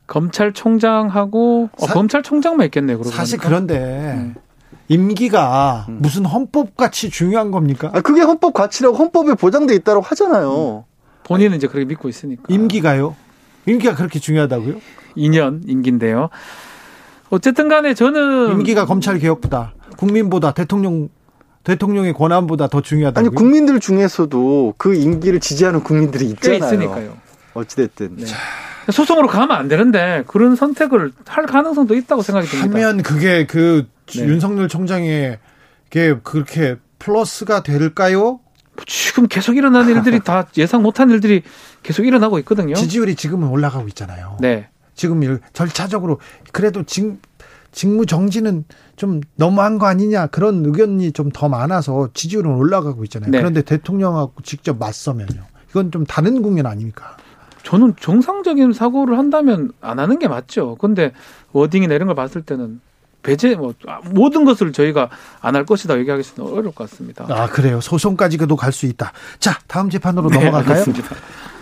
[0.08, 3.04] 검찰총장하고 어, 검찰총장만 있겠네요.
[3.04, 4.34] 사실 그런데 네.
[4.88, 5.98] 임기가 음.
[6.02, 7.92] 무슨 헌법 가치 중요한 겁니까?
[7.94, 10.86] 아, 그게 헌법 가치라고 헌법에 보장돼 있다고 하잖아요.
[10.88, 10.96] 음.
[11.24, 12.44] 본인은 이제 그렇게 믿고 있으니까.
[12.48, 13.16] 임기가요?
[13.66, 14.76] 임기가 그렇게 중요하다고요?
[15.18, 16.30] 2년 임기인데요.
[17.30, 21.10] 어쨌든 간에 저는 임기가 검찰 개혁보다 국민보다 대통령
[21.66, 23.20] 대통령의 권한보다 더 중요하다.
[23.20, 26.60] 아니 국민들 중에서도 그 임기를 지지하는 국민들이 있잖아요.
[26.60, 27.18] 있으니까요.
[27.54, 28.18] 어찌됐든.
[28.18, 28.26] 네.
[28.92, 32.80] 소송으로 가면 안 되는데 그런 선택을 할 가능성도 있다고 생각이 듭니다.
[32.80, 34.26] 하면 그게 그 네.
[34.26, 35.40] 윤석열 총장에게
[36.24, 38.40] 그렇게 플러스가 될까요?
[38.86, 41.42] 지금 계속 일어나는 일들이 다 예상 못한 일들이
[41.82, 42.76] 계속 일어나고 있거든요.
[42.76, 44.38] 지지율이 지금은 올라가고 있잖아요.
[44.40, 44.68] 네.
[44.94, 46.20] 지금 절차적으로
[46.52, 47.20] 그래도 지금
[47.76, 48.64] 직무 정지는
[48.96, 53.30] 좀 너무한 거 아니냐 그런 의견이 좀 더 많아서 지지율은 올라가고 있잖아요.
[53.30, 53.38] 네.
[53.40, 55.44] 그런데 대통령하고 직접 맞서면요.
[55.70, 57.18] 이건 좀 다른 국면 아닙니까?
[57.64, 60.76] 저는 정상적인 사고를 한다면 안 하는 게 맞죠.
[60.80, 61.12] 근데
[61.52, 62.80] 워딩이나 이런 걸 봤을 때는
[63.24, 63.74] 배제 뭐
[64.12, 65.10] 모든 것을 저희가
[65.42, 67.26] 안 할 것이다 얘기하기는 어려울 것 같습니다.
[67.28, 67.82] 아 그래요.
[67.82, 69.12] 소송까지도 갈 수 있다.
[69.40, 70.84] 자 다음 재판으로 네, 넘어갈까요?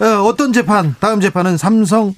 [0.02, 0.94] 어, 어떤 재판?
[1.00, 2.14] 다음 재판은 삼성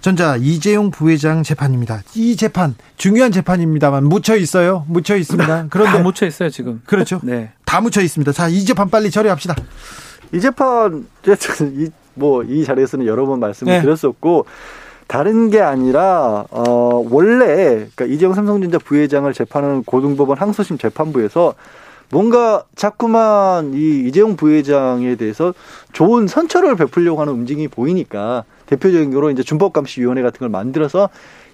[0.00, 2.02] 전자 이재용 부회장 재판입니다.
[2.14, 4.84] 이 재판 중요한 재판입니다만 묻혀 있어요.
[4.88, 5.66] 묻혀 있습니다.
[5.68, 6.80] 그런데 다 묻혀 있어요 지금.
[6.86, 7.20] 그렇죠.
[7.22, 7.50] 네.
[7.66, 8.32] 다 묻혀 있습니다.
[8.32, 9.56] 자, 이 재판 빨리 처리합시다.
[10.32, 11.06] 이 재판
[12.14, 13.80] 뭐이 자리에서는 여러 번 말씀을 네.
[13.82, 14.46] 드렸었고
[15.06, 21.54] 다른 게 아니라 어 원래 그러니까 이재용 삼성전자 부회장을 재판하는 고등법원 항소심 재판부에서
[22.10, 25.52] 뭔가 자꾸만 이 이재용 부회장에 대해서
[25.92, 31.10] 좋은 선처를 베풀려고 하는 움직임이 보이니까 대표적인 거로 이제 준법감시위원회 같은 걸 만들어서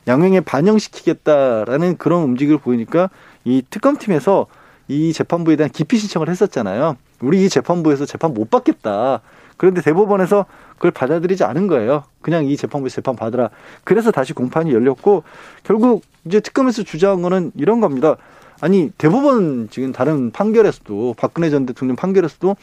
[0.06, 3.10] 양형에 반영시키겠다라는 그런 움직임을 보이니까
[3.44, 4.46] 이 특검팀에서
[4.88, 6.96] 이 재판부에 대한 기피 신청을 했었잖아요.
[7.20, 9.20] 우리 이 재판부에서 재판 못 받겠다.
[9.56, 10.44] 그런데 대법원에서
[10.74, 12.04] 그걸 받아들이지 않은 거예요.
[12.20, 13.48] 그냥 이 재판부에서 재판 받으라.
[13.82, 15.22] 그래서 다시 공판이 열렸고
[15.64, 18.16] 결국 이제 특검에서 주장한 거는 이런 겁니다.
[18.60, 22.56] 아니 대법원 지금 다른 판결에서도 박근혜 전 대통령 판결에서도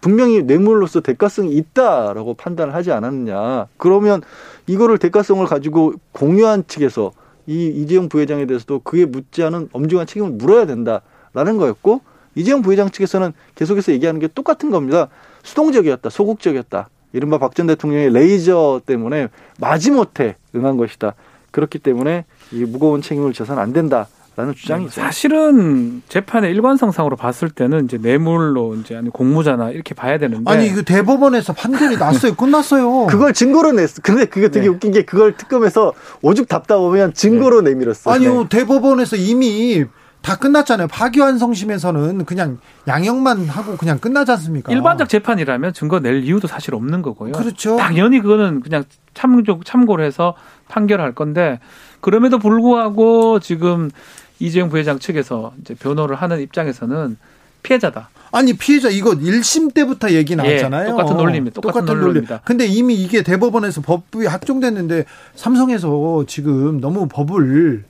[0.00, 3.66] 분명히 뇌물로서 대가성이 있다라고 판단을 하지 않았느냐.
[3.76, 4.22] 그러면
[4.66, 7.12] 이거를 대가성을 가지고 공유한 측에서
[7.46, 12.00] 이 이재용 부회장에 대해서도 그에 묻지 않은 엄중한 책임을 물어야 된다라는 거였고
[12.34, 15.08] 이재용 부회장 측에서는 계속해서 얘기하는 게 똑같은 겁니다.
[15.42, 16.88] 수동적이었다, 소극적이었다.
[17.12, 19.28] 이른바 박 전 대통령의 레이저 때문에
[19.58, 21.14] 마지못해 응한 것이다.
[21.50, 24.06] 그렇기 때문에 이 무거운 책임을 져서는 안 된다.
[24.38, 25.00] 라는 주장이죠.
[25.00, 30.84] 사실은 재판의 일관성상으로 봤을 때는 이제 뇌물로 이제 아니 공무자나 이렇게 봐야 되는데 아니 그
[30.84, 32.36] 대법원에서 판결이 났어요.
[32.36, 33.06] 끝났어요.
[33.08, 34.00] 그걸 증거로 냈어.
[34.00, 34.68] 근데 그게 되게 네.
[34.68, 37.70] 웃긴 게 그걸 특검에서 오죽 답다 보면 증거로 네.
[37.70, 38.14] 내밀었어요.
[38.14, 38.42] 아니요.
[38.44, 38.48] 네.
[38.60, 39.84] 대법원에서 이미
[40.22, 40.86] 다 끝났잖아요.
[40.86, 44.70] 파기환송심에서는 그냥 양형만 하고 그냥 끝나지 않습니까?
[44.72, 47.32] 일반적 재판이라면 증거 낼 이유도 사실 없는 거고요.
[47.32, 47.76] 그렇죠.
[47.76, 48.84] 당연히 그거는 그냥
[49.14, 50.34] 참조 참고를 해서
[50.68, 51.58] 판결할 건데
[52.00, 53.90] 그럼에도 불구하고 지금
[54.38, 57.16] 이재용 부회장 측에서 이제 변호를 하는 입장에서는
[57.62, 58.10] 피해자다.
[58.30, 60.86] 아니 피해자 이거 1심 때부터 얘기 예, 나왔잖아요.
[60.86, 61.60] 예, 똑같은 논리입니다.
[61.60, 62.40] 똑같은, 똑같은 논리입니다.
[62.44, 67.84] 근데 이미 이게 대법원에서 법이 확정됐는데 삼성에서 지금 너무 법을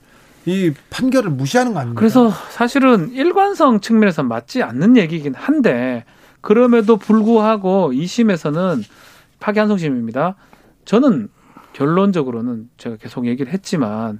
[0.45, 1.99] 이 판결을 무시하는 거 아닙니까?
[1.99, 6.05] 그래서 사실은 일관성 측면에서 맞지 않는 얘기긴 한데
[6.41, 8.83] 그럼에도 불구하고 2심에서는
[9.39, 10.35] 파기환송심입니다.
[10.85, 11.29] 저는
[11.73, 14.19] 결론적으로는 제가 계속 얘기를 했지만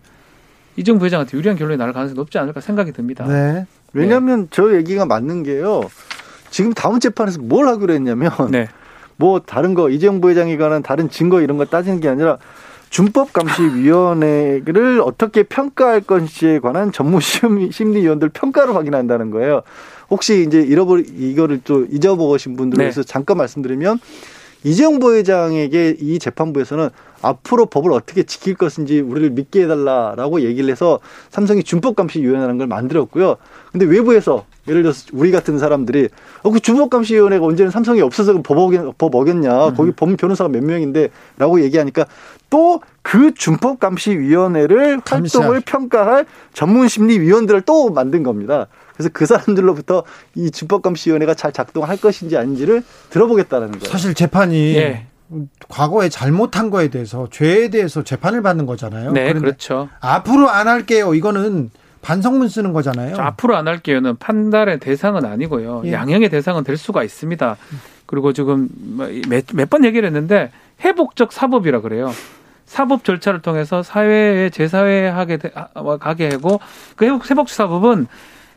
[0.80, 3.26] 이정 부회장한테 유리한 결론이 날 가능성이 높지 않을까 생각이 듭니다.
[3.28, 3.66] 네.
[3.92, 4.48] 왜냐하면 네.
[4.50, 5.82] 저 얘기가 맞는 게요.
[6.50, 8.70] 지금 다음 재판에서 뭘 하기로 했냐면 네.
[9.18, 12.38] 뭐 다른 거 이재용 부회장이 관한 다른 증거 이런 거 따지는 게 아니라
[12.92, 19.64] 준법감시위원회를 어떻게 평가할 것인지에 관한 전문 심리위원들 평가를 확인한다는 거예요.
[20.10, 22.86] 혹시 이제 잃어버리 이거를 또 잊어먹으신 분들을 네.
[22.86, 24.00] 위해서 잠깐 말씀드리면
[24.64, 26.90] 이재용 부회장에게 이 재판부에서는
[27.22, 31.00] 앞으로 법을 어떻게 지킬 것인지 우리를 믿게 해달라라고 얘기를 해서
[31.30, 33.38] 삼성이 준법 감시 위원회라는 걸 만들었고요.
[33.72, 36.10] 근데 외부에서 예를 들어서 우리 같은 사람들이
[36.44, 39.68] 어, 그 준법감시위원회가 언제는 삼성이 없어서 법, 어겼, 법 어겼냐.
[39.70, 39.76] 음.
[39.76, 42.06] 거기 법 변호사가 몇 명인데 라고 얘기하니까
[42.50, 48.68] 또 그 준법감시위원회를 활동을 평가할 전문심리위원들을 또 만든 겁니다.
[48.94, 50.04] 그래서 그 사람들로부터
[50.36, 53.92] 이 준법감시위원회가 잘 작동할 것인지 아닌지를 들어보겠다는 거예요.
[53.92, 55.08] 사실 재판이 예.
[55.70, 59.12] 과거에 잘못한 거에 대해서 죄에 대해서 재판을 받는 거잖아요.
[59.12, 59.90] 네, 그렇죠.
[60.02, 61.16] 앞으로 안 할게요.
[61.16, 61.72] 이거는
[62.02, 63.16] 반성문 쓰는 거잖아요.
[63.18, 65.84] 앞으로 안 할게요는 판단의 대상은 아니고요.
[65.86, 65.92] 예.
[65.94, 67.58] 양형의 대상은 될 수가 있습니다.
[68.06, 68.70] 그리고 지금
[69.54, 70.52] 몇 번 얘기를 했는데
[70.84, 72.12] 회복적 사법이라 그래요.
[72.66, 75.40] 사법 절차를 통해서 사회에 재사회하게
[76.00, 76.60] 가게 하고
[76.96, 78.08] 그 회복 회복적 사법은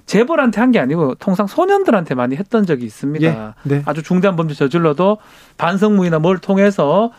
[0.07, 3.27] 재벌한테 한 게 아니고 통상 소년들한테 많이 했던 적이 있습니다.
[3.27, 3.83] 예, 네.
[3.87, 5.19] 아주 중대한 범죄 저질러도
[5.59, 7.13] 반성문이나 뭘 통해서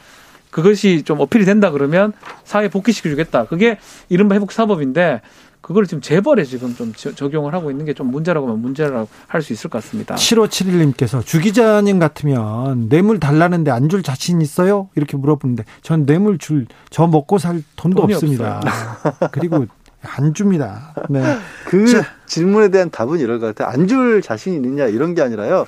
[0.52, 2.14] 그것이 좀 어필이 된다 그러면
[2.44, 3.46] 사회 복귀시켜 주겠다.
[3.46, 5.22] 그게 이른바 회복 사법인데
[5.64, 9.54] 그걸 지금 재벌에 지금 좀 적용을 하고 있는 게 좀 문제라고 하면 문제라고 할 수
[9.54, 10.16] 있을 것 같습니다.
[10.16, 14.90] 7571님께서 주 기자님 같으면 뇌물 달라는데 안 줄 자신 있어요?
[14.96, 18.62] 이렇게 물어보는데 전 뇌물 줄 저 먹고 살 돈도 없습니다.
[19.32, 19.66] 그리고
[20.04, 20.94] 안 줍니다.
[21.10, 21.22] 네.
[21.66, 22.04] 그 자.
[22.26, 23.70] 질문에 대한 답은 이럴 것 같아요.
[23.74, 25.66] 안 줄 자신 있느냐 이런 게 아니라요.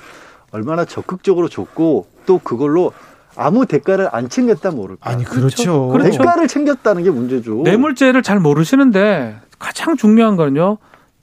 [0.50, 2.92] 얼마나 적극적으로 줬고 또 그걸로
[3.34, 5.10] 아무 대가를 안 챙겼다 모를까.
[5.10, 5.88] 아니 그렇죠.
[5.88, 6.18] 그렇죠.
[6.18, 7.62] 대가를 챙겼다는 게 문제죠.
[7.64, 10.78] 뇌물죄를 잘 모르시는데 가장 중요한 거는요.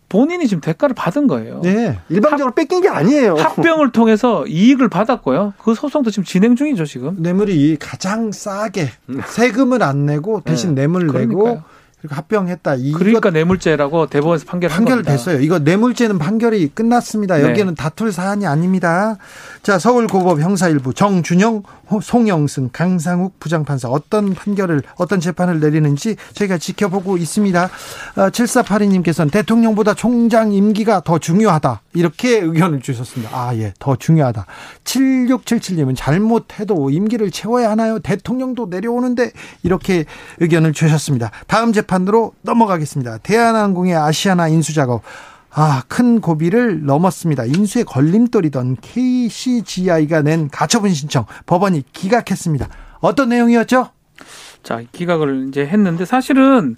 [0.10, 1.62] 본인이 지금 대가를 받은 거예요.
[1.64, 1.98] 네.
[2.08, 3.34] 일방적으로 합, 뺏긴 게 아니에요.
[3.36, 5.56] 합병을 통해서 이익을 받았고요.
[5.58, 7.16] 그 소송도 지금 진행 중이죠, 지금.
[7.18, 8.90] 뇌물이 가장 싸게
[9.26, 10.82] 세금을 안 내고 대신 네.
[10.82, 11.28] 뇌물 그러니까요.
[11.46, 11.62] 내고
[12.04, 12.76] 그리고 합병했다.
[12.98, 15.40] 그러니까 뇌물죄라고 대법원에서 판결 판결됐어요.
[15.40, 17.38] 이거 뇌물죄는 판결이 끝났습니다.
[17.38, 17.44] 네.
[17.44, 19.16] 여기는 다툴 사안이 아닙니다.
[19.62, 21.64] 자, 서울고법 형사일부 정준영,
[22.02, 27.70] 송영승, 강상욱 부장판사 어떤 판결을 어떤 재판을 내리는지 저희가 지켜보고 있습니다.
[28.16, 31.84] 7482님께서는 어, 대통령보다 총장 임기가 더 중요하다.
[31.94, 33.32] 이렇게 의견을 주셨습니다.
[33.34, 34.46] 아, 예, 더 중요하다.
[34.84, 38.00] 7677님은 잘못해도 임기를 채워야 하나요?
[38.00, 39.32] 대통령도 내려오는데
[39.62, 40.04] 이렇게
[40.42, 41.32] 의견을 주셨습니다.
[41.48, 43.20] 다음 재판 으로 넘어가겠습니다.
[43.20, 45.02] 대한항공의 아시아나 인수 작업.
[45.52, 47.46] 아, 큰 고비를 넘었습니다.
[47.46, 52.68] 인수의 걸림돌이던 KCGI가 낸 가처분 신청 법원이 기각했습니다.
[53.02, 53.90] 어떤 내용이었죠?
[54.64, 56.78] 자, 기각을 이제 했는데 사실은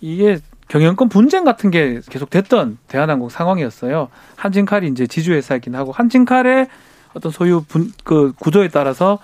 [0.00, 0.38] 이게
[0.68, 4.08] 경영권 분쟁 같은 게 계속 됐던 대한항공 상황이었어요.
[4.36, 6.68] 한진칼이 이제 지주회사이긴 하고 한진칼의
[7.14, 9.18] 어떤 소유 분, 그 구조에 따라서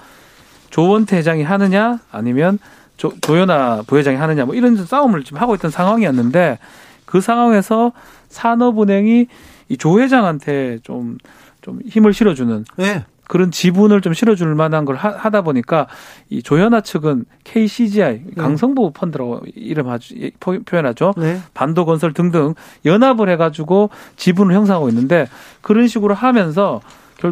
[0.70, 2.58] 조원태 회장이 하느냐 아니면
[3.00, 6.58] 조, 조연아 부회장이 하느냐 뭐 이런 싸움을 지금 하고 있던 상황이었는데
[7.06, 7.92] 그 상황에서
[8.28, 9.26] 산업은행이
[9.70, 11.16] 이 조 회장한테 좀,
[11.62, 13.04] 좀 힘을 실어주는 네.
[13.28, 15.86] 그런 지분을 좀 실어줄 만한 걸 하 다 보니까
[16.28, 18.34] 이 조현아 측은 KCGI 네.
[18.36, 21.14] 강성보 펀드라고 이름 아주 예, 표현하죠.
[21.16, 21.40] 네.
[21.54, 25.26] 반도건설 등등 연합을 해가지고 지분을 형성하고 있는데
[25.62, 26.82] 그런 식으로 하면서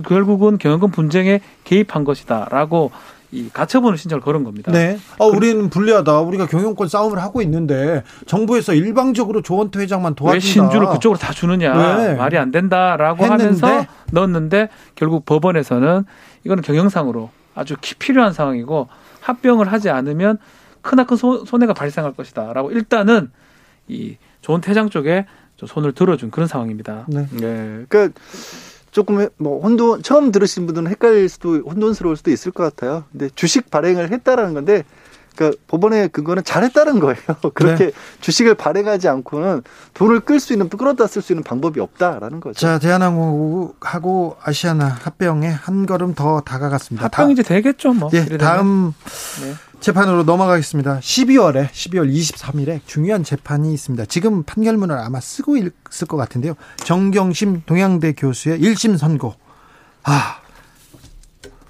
[0.06, 2.90] 결국은 경영권 분쟁에 개입한 것이다라고
[3.30, 4.72] 이 가처분을 신청을 걸은 겁니다.
[4.72, 4.98] 네.
[5.18, 6.20] 아, 우리는 불리하다.
[6.20, 10.34] 우리가 경영권 싸움을 하고 있는데 정부에서 일방적으로 조원태 회장만 도와준다.
[10.34, 11.96] 왜 신주를 그쪽으로 다 주느냐.
[11.96, 12.14] 네.
[12.14, 13.44] 말이 안 된다라고 했는데.
[13.66, 16.04] 하면서 넣었는데 결국 법원에서는
[16.44, 18.88] 이거는 경영상으로 아주 필요한 상황이고
[19.20, 20.38] 합병을 하지 않으면
[20.80, 23.30] 크나큰 손해가 발생할 것이다라고 일단은
[23.88, 25.26] 이 조원태 회장 쪽에
[25.66, 27.04] 손을 들어준 그런 상황입니다.
[27.08, 27.26] 네.
[27.32, 27.84] 네.
[27.88, 28.18] 그러니까
[28.90, 33.04] 조금 뭐 혼돈 처음 들으신 분들은 헷갈릴 수도 혼돈스러울 수도 있을 것 같아요.
[33.12, 34.84] 근데 주식 발행을 했다라는 건데
[35.38, 37.16] 그러니까 법원의 그거는 잘했다는 거예요.
[37.54, 37.92] 그렇게 네.
[38.20, 39.62] 주식을 발행하지 않고는
[39.94, 42.58] 돈을 끌 수 있는 끌어다 쓸 수 있는 방법이 없다라는 거죠.
[42.58, 47.04] 자, 대한항공하고 아시아나 합병에 한 걸음 더 다가갔습니다.
[47.04, 48.10] 합병 이제 되겠죠, 뭐.
[48.10, 48.92] 네, 다음
[49.40, 49.54] 네.
[49.78, 50.98] 재판으로 넘어가겠습니다.
[50.98, 54.06] 12월에 12월 23일에 중요한 재판이 있습니다.
[54.06, 56.54] 지금 판결문을 아마 쓰고 있을 것 같은데요.
[56.78, 59.34] 정경심 동양대 교수의 1심 선고.
[60.02, 60.40] 아,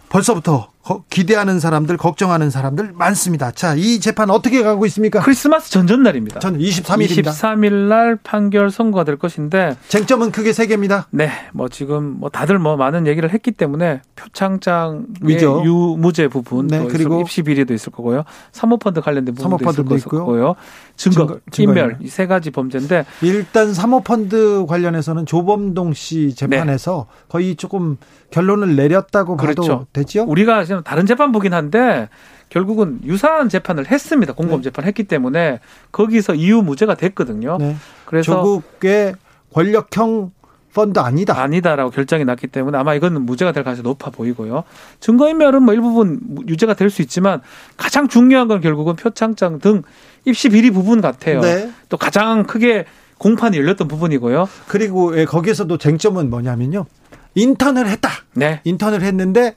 [0.08, 0.70] 벌써부터
[1.08, 3.50] 기대하는 사람들, 걱정하는 사람들 많습니다.
[3.50, 5.20] 자, 이 재판 어떻게 가고 있습니까?
[5.20, 6.40] 크리스마스 전전날입니다.
[6.40, 7.28] 전 23일입니다.
[7.28, 11.06] 23일 날 판결 선고가 될 것인데 쟁점은 크게 세 개입니다.
[11.10, 16.86] 네, 뭐 지금 뭐 다들 뭐 많은 얘기를 했기 때문에 표창장 위조 유무죄 부분 네,
[16.90, 18.24] 그리고 입시 비리도 있을 거고요.
[18.52, 20.54] 사모펀드 관련된 부분도 있을 거고요.
[20.96, 27.24] 증거, 증거, 증거 인멸 이 세 가지 범죄인데 일단 사모펀드 관련해서는 조범동 씨 재판에서 네.
[27.28, 27.96] 거의 조금
[28.30, 29.62] 결론을 내렸다고 그렇죠.
[29.62, 30.24] 봐도 되죠.
[30.26, 32.08] 우리가 지금 다른 재판 보긴 한데
[32.48, 34.32] 결국은 유사한 재판을 했습니다.
[34.32, 34.64] 공범 네.
[34.64, 35.60] 재판 했기 때문에
[35.92, 37.58] 거기서 이유 무죄가 됐거든요.
[37.58, 37.76] 네.
[38.04, 39.14] 그래서 조국의
[39.52, 40.32] 권력형
[40.74, 41.40] 펀드 아니다.
[41.40, 44.64] 아니다라고 결정이 났기 때문에 아마 이거는 무죄가 될 가능성이 높아 보이고요.
[45.00, 47.42] 증거인멸은 뭐 일부분 유죄가 될 수 있지만
[47.76, 49.82] 가장 중요한 건 결국은 표창장 등
[50.24, 51.40] 입시 비리 부분 같아요.
[51.40, 51.70] 네.
[51.88, 52.84] 또 가장 크게
[53.18, 54.48] 공판이 열렸던 부분이고요.
[54.68, 56.86] 그리고 예, 거기에서도 쟁점은 뭐냐면요.
[57.34, 58.10] 인턴을 했다.
[58.34, 58.60] 네.
[58.64, 59.56] 인턴을 했는데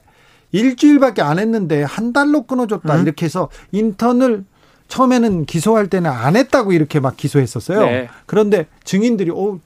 [0.52, 2.96] 일주일밖에 안 했는데 한 달로 끊어줬다.
[2.96, 3.02] 음.
[3.02, 4.44] 이렇게 해서 인턴을
[4.88, 7.80] 처음에는 기소할 때는 안 했다고 이렇게 막 기소했었어요.
[7.86, 8.08] 네.
[8.26, 9.58] 그런데 증인들이 어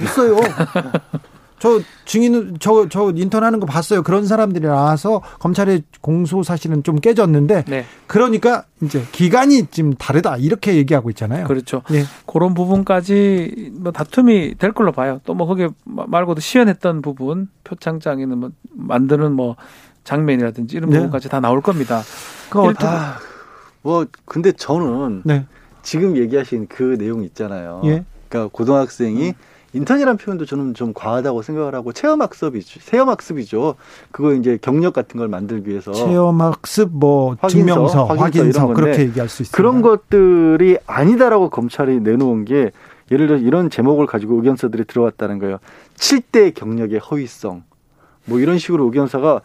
[0.00, 0.38] 했어요.
[1.58, 4.02] 저 증인은 저 저 인턴하는 거 봤어요.
[4.02, 7.84] 그런 사람들이 나와서 검찰의 공소 사실은 좀 깨졌는데 네.
[8.06, 11.46] 그러니까 이제 기간이 좀 다르다 이렇게 얘기하고 있잖아요.
[11.46, 11.82] 그렇죠.
[11.90, 12.04] 네.
[12.24, 15.20] 그런 부분까지 뭐 다툼이 될 걸로 봐요.
[15.24, 19.56] 또 뭐 거기에 말고도 시연했던 부분 표창장에는 뭐 만드는 뭐
[20.04, 20.96] 장면이라든지 이런 네.
[20.96, 22.02] 부분까지 다 나올 겁니다.
[22.48, 23.18] 그거 다.
[23.82, 25.46] 뭐 근데 저는 네.
[25.82, 27.80] 지금 얘기하신 그 내용 있잖아요.
[27.84, 28.04] 예.
[28.28, 29.34] 그러니까 고등학생이 음.
[29.72, 32.80] 인턴이라는 표현도 저는 좀 과하다고 생각을 하고 체험학습이죠.
[32.80, 33.76] 체험학습이죠.
[34.10, 39.28] 그거 이제 경력 같은 걸 만들기 위해서 체험학습 뭐 확인서, 증명서, 확인서, 확인서 그렇게 얘기할
[39.28, 39.56] 수 있습니다.
[39.56, 42.72] 그런 것들이 아니다라고 검찰이 내놓은 게
[43.12, 45.58] 예를 들어 이런 제목을 가지고 의견서들이 들어왔다는 거예요.
[45.96, 47.62] 7대 경력의 허위성.
[48.24, 49.40] 뭐 이런 식으로 의견서가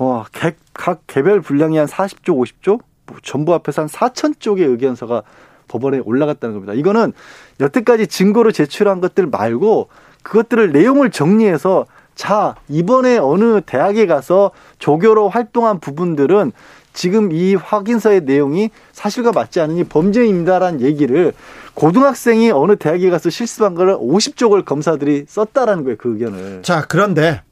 [0.00, 0.24] 뭐
[0.72, 5.22] 각 개별 분량이 한 40조, 50조 뭐 전부 앞에서 한 4천 쪽의 의견서가
[5.68, 6.72] 법원에 올라갔다는 겁니다.
[6.72, 7.12] 이거는
[7.60, 9.88] 여태까지 증거로 제출한 것들 말고
[10.22, 11.84] 그것들을 내용을 정리해서
[12.14, 16.52] 자, 이번에 어느 대학에 가서 조교로 활동한 부분들은
[16.92, 21.32] 지금 이 확인서의 내용이 사실과 맞지 않으니 범죄입니다라는 얘기를
[21.74, 26.62] 고등학생이 어느 대학에 가서 실습한 거를 50쪽을 검사들이 썼다라는 거예요, 그 의견을.
[26.62, 27.42] 자, 그런데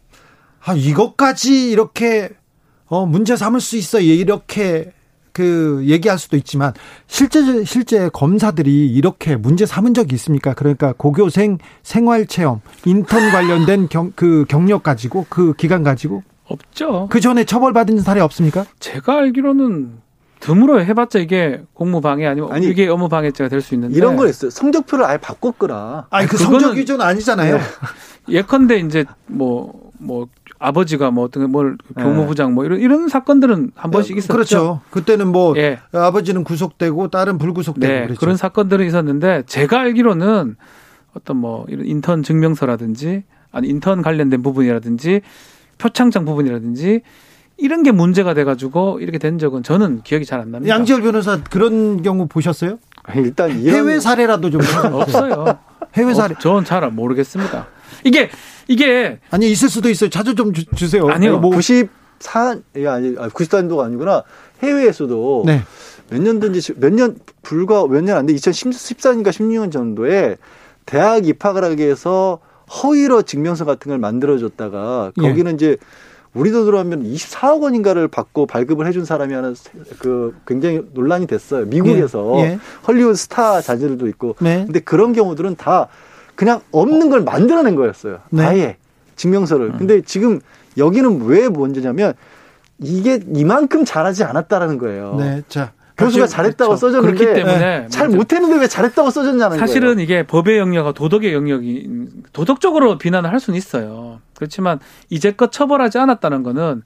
[0.65, 2.31] 아, 이것까지 이렇게
[2.89, 4.01] 어, 문제 삼을 수 있어.
[4.01, 4.93] 이렇게
[5.33, 6.73] 그 얘기할 수도 있지만
[7.07, 10.55] 실제 실제 검사들이 이렇게 문제 삼은 적이 있습니까?
[10.55, 17.07] 그러니까 고교생 생활 체험, 인턴 관련된 경, 그 경력 가지고 그 기간 가지고 없죠.
[17.11, 18.65] 그 전에 처벌받은 사례 없습니까?
[18.81, 20.01] 제가 알기로는
[20.41, 24.27] 드물어 해봤자 이게 공무 방해 아니면 아니, 이게 업무 방해죄가 될 수 있는데 이런 거
[24.29, 24.51] 있어요.
[24.51, 26.07] 성적표를 아예 바꿨거나.
[26.11, 27.59] 아니 그 성적 위조는 아니잖아요.
[27.59, 27.63] 네.
[28.29, 30.29] 예컨대 이제 뭐뭐 뭐
[30.59, 32.03] 아버지가 뭐 어떤 뭘 네.
[32.03, 34.33] 교무부장 뭐 이런 이런 사건들은 한 번씩 있었죠.
[34.33, 34.81] 그렇죠.
[34.91, 35.79] 그때는 뭐 예.
[35.93, 38.21] 아버지는 구속되고 딸은 불구속되고 네, 그랬죠.
[38.21, 40.57] 그런 사건들은 있었는데 제가 알기로는
[41.15, 45.21] 어떤 뭐 이런 인턴 증명서라든지 아니 인턴 관련된 부분이라든지
[45.79, 47.03] 표창장 부분이라든지
[47.57, 50.75] 이런 게 문제가 돼가지고 이렇게 된 적은 저는 기억이 잘 안 납니다.
[50.75, 52.79] 양지열 변호사 그런 경우 보셨어요?
[53.15, 54.61] 일단 해외 사례라도 좀
[54.93, 55.59] 없어요.
[55.95, 56.35] 해외 사례.
[56.35, 57.67] 어, 저는 잘 모르겠습니다.
[58.05, 58.29] 이게
[58.69, 60.11] 이게 아니 있을 수도 있어요.
[60.11, 61.39] 자주 좀 주, 세요 아니요.
[61.41, 64.23] 뭐 94, 아니 94년도가 아니구나.
[64.63, 65.63] 해외에서도 네.
[66.11, 68.35] 몇 년든지 몇 년 불과 몇 년 안 돼.
[68.35, 70.37] 2014년인가 16년 정도에
[70.87, 72.39] 대학 입학을 하기 위해서
[72.83, 75.23] 허위로 증명서 같은 걸 만들어줬다가 예.
[75.23, 75.55] 거기는 예.
[75.55, 75.77] 이제
[76.35, 79.55] 우리 돈으로 하면 24억 원인가를 받고 발급을 해준 사람이 하나
[79.99, 81.65] 그 굉장히 논란이 됐어요.
[81.67, 82.43] 미국에서 예.
[82.43, 82.59] 예.
[82.87, 84.37] 헐리우드 스타 자제들도 있고.
[84.41, 84.65] 네.
[84.67, 85.89] 근데 그런 경우들은 다
[86.39, 88.21] 그냥 없는 걸 만들어낸 거였어요.
[88.31, 88.45] 네.
[88.45, 88.77] 아예
[89.17, 89.71] 증명서를.
[89.71, 89.77] 음.
[89.77, 90.39] 근데 지금
[90.77, 92.13] 여기는 왜 문제냐면
[92.79, 95.17] 이게 이만큼 잘하지 않았다라는 거예요.
[95.19, 95.43] 네.
[95.49, 95.73] 자.
[95.97, 96.87] 교수가 잘했다고 그렇죠.
[96.87, 100.01] 써졌는데 그렇기 때문에 잘 못했는데 왜 잘했다고 써졌냐는 사실은 거예요.
[100.01, 101.89] 이게 법의 영역과 도덕의 영역이
[102.33, 104.21] 도덕적으로 비난을 할 수는 있어요.
[104.37, 104.79] 그렇지만
[105.11, 106.83] 이제껏 처벌하지 않았다는 거는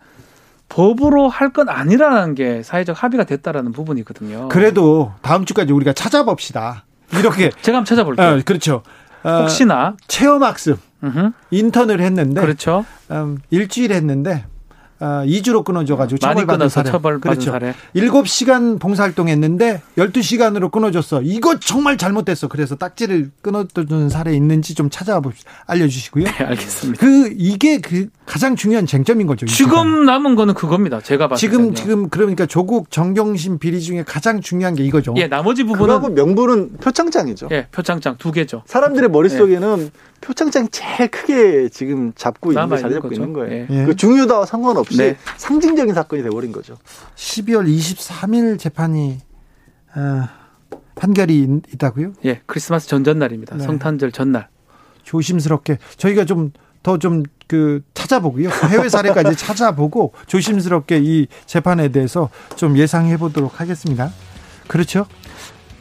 [0.70, 4.48] 법으로 할 건 아니라는 게 사회적 합의가 됐다라는 부분이거든요.
[4.48, 6.86] 그래도 다음 주까지 우리가 찾아봅시다.
[7.18, 8.26] 이렇게 제가 한번 찾아볼게요.
[8.26, 8.82] 어, 그렇죠.
[9.25, 9.97] 어, 혹시나.
[10.09, 10.79] 체험학습.
[11.51, 12.85] 인턴을 했는데 그렇죠.
[13.11, 14.51] 음, 일주일 했는데 어,
[15.03, 16.90] 2주로 끊어져가지고 처벌받은 사례.
[16.90, 17.50] 처벌받은 그렇죠.
[17.50, 17.74] 사례.
[17.96, 21.22] 7시간 봉사활동했는데 12시간으로 끊어졌어.
[21.22, 22.48] 이거 정말 잘못됐어.
[22.48, 25.50] 그래서 딱지를 끊어주는 사례 있는지 좀 찾아봅시다.
[25.66, 26.24] 알려주시고요.
[26.24, 27.00] 네, 알겠습니다.
[27.00, 29.46] 그 이게 그 가장 중요한 쟁점인 거죠.
[29.46, 31.00] 지금 남은 거는 그겁니다.
[31.00, 31.74] 제가 봤을 지금 때는요.
[31.74, 35.14] 지금 그러니까 조국 정경심 비리 중에 가장 중요한 게 이거죠.
[35.16, 37.48] 예, 나머지 부분은 명분은 표창장이죠.
[37.50, 38.62] 예, 표창장 두 개죠.
[38.66, 39.90] 사람들의 머릿속에는 예.
[40.20, 43.66] 표창장이 제일 크게 지금 잡고 있는 자리 잡고 있는 거예요.
[43.68, 43.84] 예.
[43.84, 45.16] 그 중요도와 상관없이 없이 네.
[45.36, 46.76] 상징적인 사건이 돼버린 거죠.
[47.16, 49.18] 12월 23일 재판이
[49.95, 50.28] 어,
[50.95, 52.12] 판결이 있다고요?
[52.24, 53.57] 예, 크리스마스 전전날입니다.
[53.57, 53.64] 네.
[53.64, 54.49] 성탄절 전날.
[55.05, 58.49] 조심스럽게 저희가 좀 더 좀 그 찾아보고요.
[58.70, 64.11] 해외 사례까지 찾아보고 조심스럽게 이 재판에 대해서 좀 예상해 보도록 하겠습니다.
[64.68, 65.07] 그렇죠?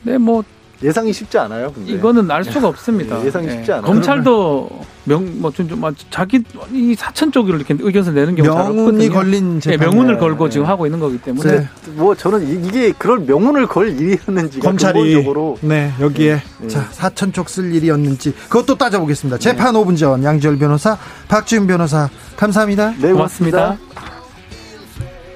[0.03, 0.43] 네, 뭐
[0.83, 1.71] 예상이 쉽지 않아요.
[1.71, 1.93] 근데.
[1.93, 3.19] 이거는 알 수가 없습니다.
[3.19, 3.83] 네, 예상이 쉽지 않아요.
[3.83, 4.69] 검찰도
[5.03, 9.79] 명뭐좀 좀 자기 이 사천 쪽으로 이렇게 의견서 내는 경우가 명운이 걸린 재판.
[9.79, 11.69] 네, 명운을 걸고 지금 하고 있는 거기 때문에 네.
[11.93, 15.57] 뭐 저는 이게 그럴 명운을 걸 일이었는지 검찰이 근본적으로.
[15.61, 16.67] 네 여기에 네.
[16.67, 19.37] 자 사천 쪽 쓸 일이었는지 그것도 따져보겠습니다.
[19.39, 22.93] 재판 5분 전 양지열 변호사, 박주윤 변호사 감사합니다.
[22.99, 23.77] 네 고맙습니다.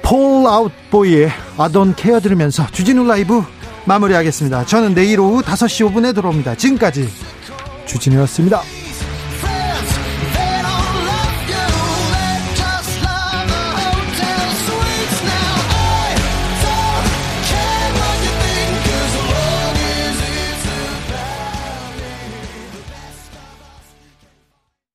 [0.02, 3.42] 폴 아웃보이의 아돈 케어 들으면서 주진우 라이브
[3.86, 4.66] 마무리하겠습니다.
[4.66, 6.56] 저는 내일 오후 5시 5분에 들어옵니다.
[6.56, 7.10] 지금까지
[7.86, 8.62] 주진우였습니다.